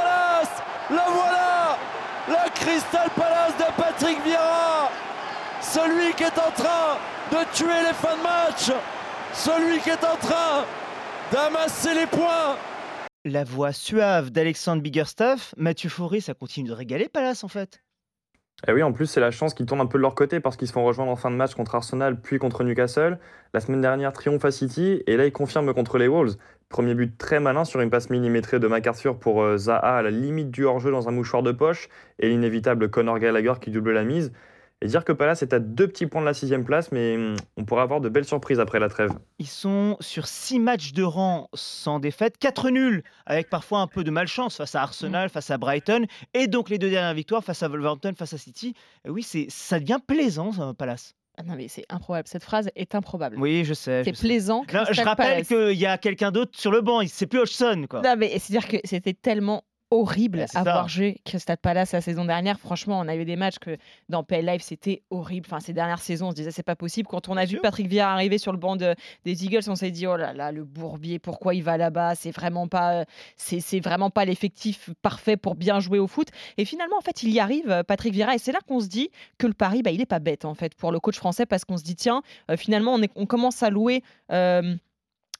[1.10, 1.78] voilà
[2.28, 4.90] Le Crystal Palace de Patrick Vieira.
[5.60, 6.98] Celui qui est en train
[7.32, 8.70] de tuer les fins de match.
[9.32, 10.64] Celui qui est en train
[11.32, 12.56] d'amasser les points.
[13.24, 17.80] La voix suave d'Alexandre Biggerstaff, Mathieu Fauré, ça continue de régaler Palace en fait.
[18.66, 20.56] Et oui, en plus, c'est la chance qu'ils tournent un peu de leur côté parce
[20.56, 23.18] qu'ils se font rejoindre en fin de match contre Arsenal puis contre Newcastle.
[23.52, 26.36] La semaine dernière, triomphe à City et là, ils confirment contre les Wolves.
[26.70, 30.10] Premier but très malin sur une passe millimétrée de MacArthur pour euh, Zaha à la
[30.10, 31.88] limite du hors-jeu dans un mouchoir de poche
[32.18, 34.32] et l'inévitable Conor Gallagher qui double la mise.
[34.82, 37.36] Et dire que Palace est à deux petits points de la sixième place, mais hum,
[37.56, 39.10] on pourrait avoir de belles surprises après la trêve.
[39.38, 44.04] Ils sont sur six matchs de rang sans défaite, quatre nuls, avec parfois un peu
[44.04, 47.62] de malchance face à Arsenal, face à Brighton, et donc les deux dernières victoires face
[47.62, 48.74] à Wolverhampton, face à City.
[49.06, 51.14] Et oui, c'est ça devient plaisant, ça, Palace.
[51.38, 52.28] Ah non, mais c'est improbable.
[52.28, 53.36] Cette phrase est improbable.
[53.38, 54.02] Oui, je sais.
[54.04, 54.26] C'est sais.
[54.26, 54.64] plaisant.
[54.72, 57.86] Non, je rappelle qu'il y a quelqu'un d'autre sur le banc, c'est plus Hodgson.
[57.88, 58.02] Quoi.
[58.02, 62.58] Non, mais c'est-à-dire que c'était tellement horrible à voir jouer Crystal Palace la saison dernière.
[62.58, 63.76] Franchement, on a eu des matchs que
[64.08, 65.46] dans PL Live, c'était horrible.
[65.48, 67.08] Enfin, ces dernières saisons, on se disait c'est pas possible.
[67.08, 68.94] Quand on a vu Patrick Vieira arriver sur le banc de-
[69.24, 72.14] des Eagles, on s'est dit oh là là, le bourbier, pourquoi il va là-bas?
[72.16, 73.04] C'est vraiment pas,
[73.36, 76.28] c'est c'est vraiment pas l'effectif parfait pour bien jouer au foot.
[76.58, 78.34] Et finalement, en fait, il y arrive, euh, Patrick Vieira.
[78.34, 80.54] Et c'est là qu'on se dit que le pari, bah, il est pas bête en
[80.54, 83.26] fait pour le coach français parce qu'on se dit tiens, euh, finalement, on, est- on
[83.26, 84.02] commence à louer.
[84.32, 84.74] euh,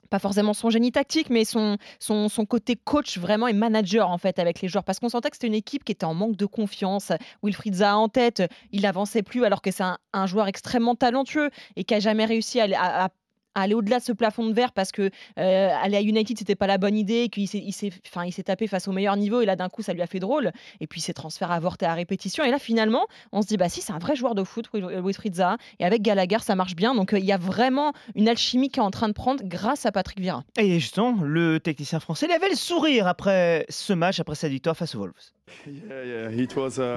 [0.06, 4.18] pas forcément son génie tactique, mais son, son, son côté coach vraiment et manager en
[4.18, 4.84] fait avec les joueurs.
[4.84, 7.12] Parce qu'on sentait que c'était une équipe qui était en manque de confiance.
[7.42, 8.42] Wilfried Zaha en tête,
[8.72, 12.60] il avançait plus alors que c'est un, joueur extrêmement talentueux et qui a jamais réussi
[12.60, 13.10] à-
[13.56, 16.54] à aller au-delà de ce plafond de verre parce que euh, aller à United c'était
[16.54, 18.92] pas la bonne idée et qu'il s'est il s'est enfin il s'est tapé face au
[18.92, 20.52] meilleur niveau et là d'un coup ça lui a fait drôle.
[20.80, 22.44] Et puis ses transferts avortés à répétition.
[22.44, 25.00] Et là finalement on se dit bah si c'est un vrai joueur de foot Wil-
[25.02, 25.56] Wilfried Zaha.
[25.80, 26.94] Et avec Gallagher ça marche bien.
[26.94, 29.86] Donc euh, il y a vraiment une alchimie qui est en train de prendre grâce
[29.86, 30.44] à Patrick Vieira.
[30.58, 34.76] Et justement, le technicien français, il avait le sourire après ce match, après cette victoire
[34.76, 35.14] face aux Wolves.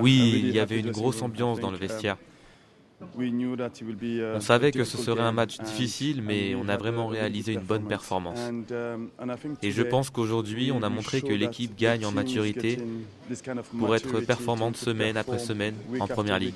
[0.01, 2.17] Oui, il y avait une grosse ambiance dans le vestiaire.
[4.35, 7.88] On savait que ce serait un match difficile, mais on a vraiment réalisé une bonne
[7.88, 8.39] performance.
[9.62, 12.79] Et je pense qu'aujourd'hui, on a montré que l'équipe gagne en maturité
[13.77, 16.55] pour être performante semaine après semaine en Première Ligue.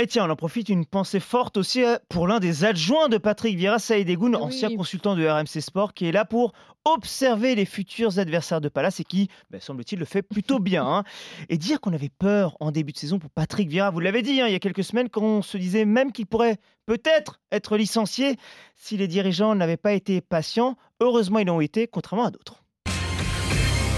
[0.00, 3.18] Et tiens, on en profite, une pensée forte aussi euh, pour l'un des adjoints de
[3.18, 6.54] Patrick Vieira, Saïd Egoun, ancien consultant de RMC Sport, qui est là pour
[6.86, 10.86] observer les futurs adversaires de Palace et qui, ben, semble-t-il, le fait plutôt bien.
[10.86, 11.04] hein.
[11.50, 14.40] Et dire qu'on avait peur en début de saison pour Patrick Vieira, vous l'avez dit
[14.40, 17.76] hein, il y a quelques semaines, quand on se disait même qu'il pourrait peut-être être
[17.76, 18.36] licencié
[18.76, 20.78] si les dirigeants n'avaient pas été patients.
[21.00, 22.59] Heureusement, ils l'ont été, contrairement à d'autres.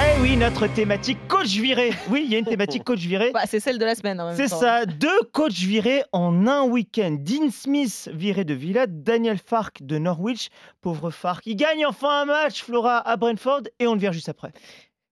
[0.05, 1.93] Eh oui, notre thématique coach viré.
[2.11, 3.31] Oui, il y a une thématique coach viré.
[3.33, 7.19] Bah, c'est celle de la semaine C'est ça, deux coachs virés en un week-end.
[7.21, 10.49] Dean Smith viré de Villa, Daniel Fark de Norwich.
[10.81, 14.29] Pauvre Fark, il gagne enfin un match, Flora, à Brentford, et on le vire juste
[14.29, 14.53] après.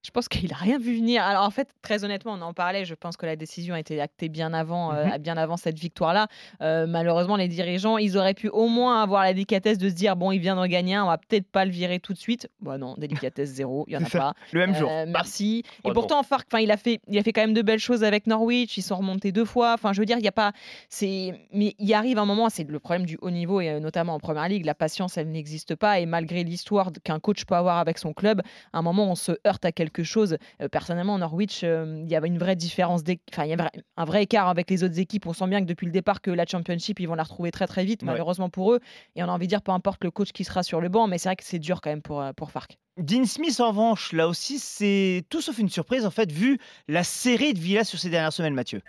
[0.03, 1.23] Je pense qu'il a rien vu venir.
[1.23, 2.85] Alors en fait, très honnêtement, on en parlait.
[2.85, 5.17] Je pense que la décision a été actée bien avant, euh, Mhm.
[5.19, 6.27] bien avant cette victoire-là.
[6.61, 10.15] Euh, malheureusement, les dirigeants, ils auraient pu au moins avoir la délicatesse de se dire
[10.15, 12.49] bon, il vient de gagner un, on va peut-être pas le virer tout de suite.
[12.61, 14.33] Bon non, délicatesse zéro, il y en a pas.
[14.51, 14.89] le même jour.
[14.89, 15.63] Euh, merci.
[15.83, 17.79] Oh, Et pourtant, Fark, enfin, il a fait, il a fait quand même de belles
[17.79, 18.77] choses avec Norwich.
[18.77, 19.73] Ils sont remontés deux fois.
[19.75, 20.51] Enfin, je veux dire, il y a pas,
[20.89, 22.49] c'est, mais il arrive un moment.
[22.49, 24.65] C'est le problème du haut niveau et euh, notamment en première ligue.
[24.65, 25.99] La patience, elle n'existe pas.
[25.99, 28.41] Et malgré l'histoire qu'un coach peut avoir avec son club,
[28.73, 30.37] à un moment, on se heurte à quelque chose.
[30.61, 33.63] Euh, personnellement, Norwich, euh, il y avait une vraie différence, enfin, il y avait
[33.97, 35.27] un vrai écart avec les autres équipes.
[35.27, 37.67] On sent bien que depuis le départ, que la Championship, ils vont la retrouver très
[37.67, 38.07] très vite, Ouais.
[38.07, 38.79] malheureusement pour eux.
[39.15, 41.07] Et on a envie de dire, peu importe le coach qui sera sur le banc,
[41.07, 42.77] mais c'est vrai que c'est dur quand même pour, euh, pour Fark.
[42.97, 47.03] Dean Smith, en revanche, là aussi, c'est tout sauf une surprise, en fait, vu la
[47.03, 48.81] série de Villa sur ces dernières semaines, Mathieu.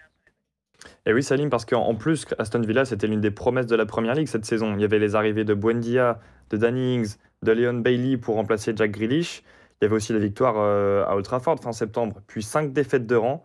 [1.07, 3.87] Et oui, Salim, parce qu'en en plus, Aston Villa, c'était l'une des promesses de la
[3.87, 4.75] première ligue cette saison.
[4.75, 6.19] Il y avait les arrivées de Buendia,
[6.51, 9.43] de Danny Ings, de Leon Bailey pour remplacer Jack Grealish.
[9.83, 13.05] Il y avait aussi la victoire euh, à Old Trafford fin septembre, puis cinq défaites
[13.05, 13.45] de rang.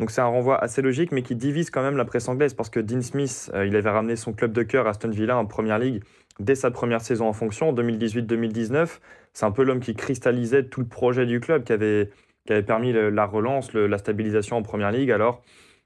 [0.00, 2.68] Donc c'est un renvoi assez logique, mais qui divise quand même la presse anglaise, parce
[2.68, 5.78] que Dean Smith, euh, il avait ramené son club de cœur, Aston Villa, en première
[5.78, 6.02] ligue,
[6.38, 8.98] dès sa première saison en fonction, en 2018-2019.
[9.32, 12.10] C'est un peu l'homme qui cristallisait tout le projet du club, qui avait,
[12.44, 15.10] qui avait permis la relance, la stabilisation en première ligue.
[15.10, 15.42] Alors,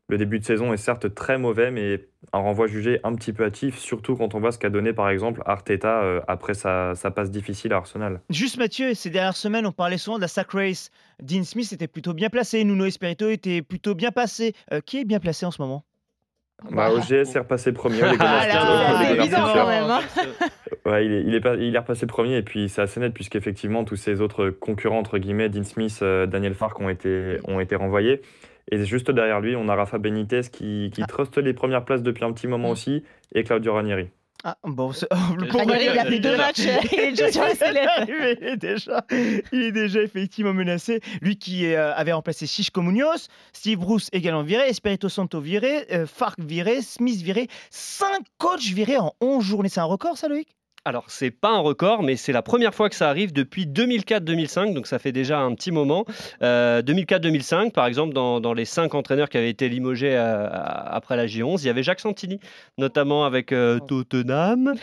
[0.08, 3.44] le début de saison est certes très mauvais, mais un renvoi jugé un petit peu
[3.44, 7.10] hâtif, surtout quand on voit ce qu'a donné par exemple Arteta euh, après sa, sa
[7.10, 8.20] passe difficile à Arsenal.
[8.30, 10.90] Juste Mathieu, ces dernières semaines, on parlait souvent de la sack race.
[11.22, 14.54] Dean Smith était plutôt bien placé, Nuno Espirito était plutôt bien passé.
[14.72, 15.84] Euh, qui est bien placé en ce moment?
[16.70, 18.00] Bah, OGS est repassé premier.
[18.00, 18.16] les.
[20.86, 23.12] Ouais, il est, il, est pas- il est repassé premier et puis c'est assez net
[23.12, 27.60] puisqu'effectivement tous ces autres concurrents, entre guillemets, Dean Smith, euh, Daniel Fark ont été, ont
[27.60, 28.22] été renvoyés.
[28.70, 32.24] Et juste derrière lui, on a Rafa Benitez qui, qui truste les premières places depuis
[32.24, 33.04] un petit moment aussi
[33.34, 34.08] et Claudio Ranieri.
[34.44, 36.60] Ah, bon, le Ranieri, il a fait deux matchs,
[36.92, 41.00] il est déjà sur la il, est déjà, il est déjà effectivement menacé.
[41.20, 46.06] Lui qui euh, avait remplacé Chichko Munoz, Steve Bruce également viré, Espirito Santo viré, euh,
[46.06, 47.48] Fark viré, Smith viré.
[47.70, 49.68] Cinq coachs virés en 11 journées.
[49.68, 50.48] C'est un record, ça, Loïc?
[50.86, 54.72] Alors, c'est pas un record, mais c'est la première fois que ça arrive depuis 2004-2005,
[54.72, 56.04] donc ça fait déjà un petit moment.
[56.42, 61.16] Euh, 2004-2005, par exemple, dans, dans les cinq entraîneurs qui avaient été limogés euh, après
[61.16, 62.38] la J11, il y avait Jacques Santini,
[62.78, 64.74] notamment avec euh, Tottenham,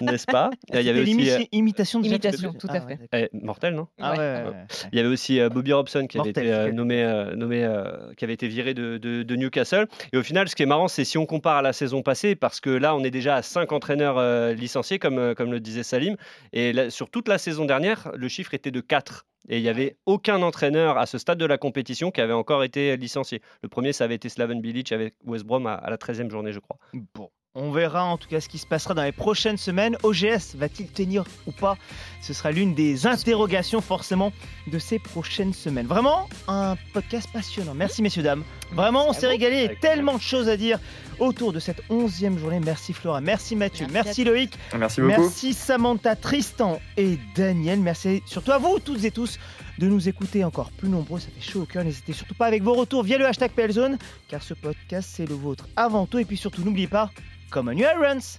[0.00, 0.48] n'est-ce pas?
[0.72, 1.14] Il y avait aussi.
[1.14, 3.28] l'imi- imitation de Imitation, tout à Ah, ouais, fait.
[3.34, 3.86] eh, mortel, non?
[4.00, 4.44] Ah ouais.
[4.92, 7.64] Il y avait aussi euh, Bobby Robson qui avait Mortel, été euh, nommé, euh, nommé
[7.64, 9.88] euh, qui avait été viré de, de- de Newcastle.
[10.14, 12.34] Et au final, ce qui est marrant, c'est si on compare à la saison passée,
[12.34, 15.60] parce que là, on est déjà à cinq entraîneurs euh, licenciés, comme, euh, comme le
[15.60, 16.16] disait Salim.
[16.52, 19.26] Et là, sur toute la saison dernière, le chiffre était de 4.
[19.48, 22.62] Et il n'y avait aucun entraîneur à ce stade de la compétition qui avait encore
[22.62, 23.40] été licencié.
[23.62, 26.52] Le premier, ça avait été Slaven Bilic avec West Brom à, à la 13e journée,
[26.52, 26.78] je crois.
[27.14, 27.30] Bon.
[27.56, 29.96] On verra en tout cas ce qui se passera dans les prochaines semaines.
[30.04, 31.76] OGS va-t-il tenir ou pas?
[32.20, 34.32] Ce sera l'une des interrogations forcément
[34.68, 35.88] de ces prochaines semaines.
[35.88, 37.74] Vraiment un podcast passionnant.
[37.74, 38.44] Merci messieurs, dames.
[38.70, 39.56] Vraiment, on s'est régalé.
[39.56, 40.78] Il y a tellement de choses à dire
[41.18, 42.60] autour de cette onzième journée.
[42.60, 44.56] Merci Flora, merci Mathieu, merci, Loïc.
[44.78, 45.20] Merci beaucoup.
[45.20, 47.80] Merci Samantha, Tristan et Daniel.
[47.80, 49.40] Merci surtout à vous toutes et tous
[49.80, 51.18] de nous écouter encore plus nombreux.
[51.18, 51.82] Ça fait chaud au cœur.
[51.82, 55.34] N'hésitez surtout pas avec vos retours via le hashtag PLZone car ce podcast c'est le
[55.34, 56.18] vôtre avant tout.
[56.18, 57.10] Et puis surtout, n'oubliez pas,
[57.50, 57.86] comme un New.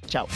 [0.07, 0.27] Ciao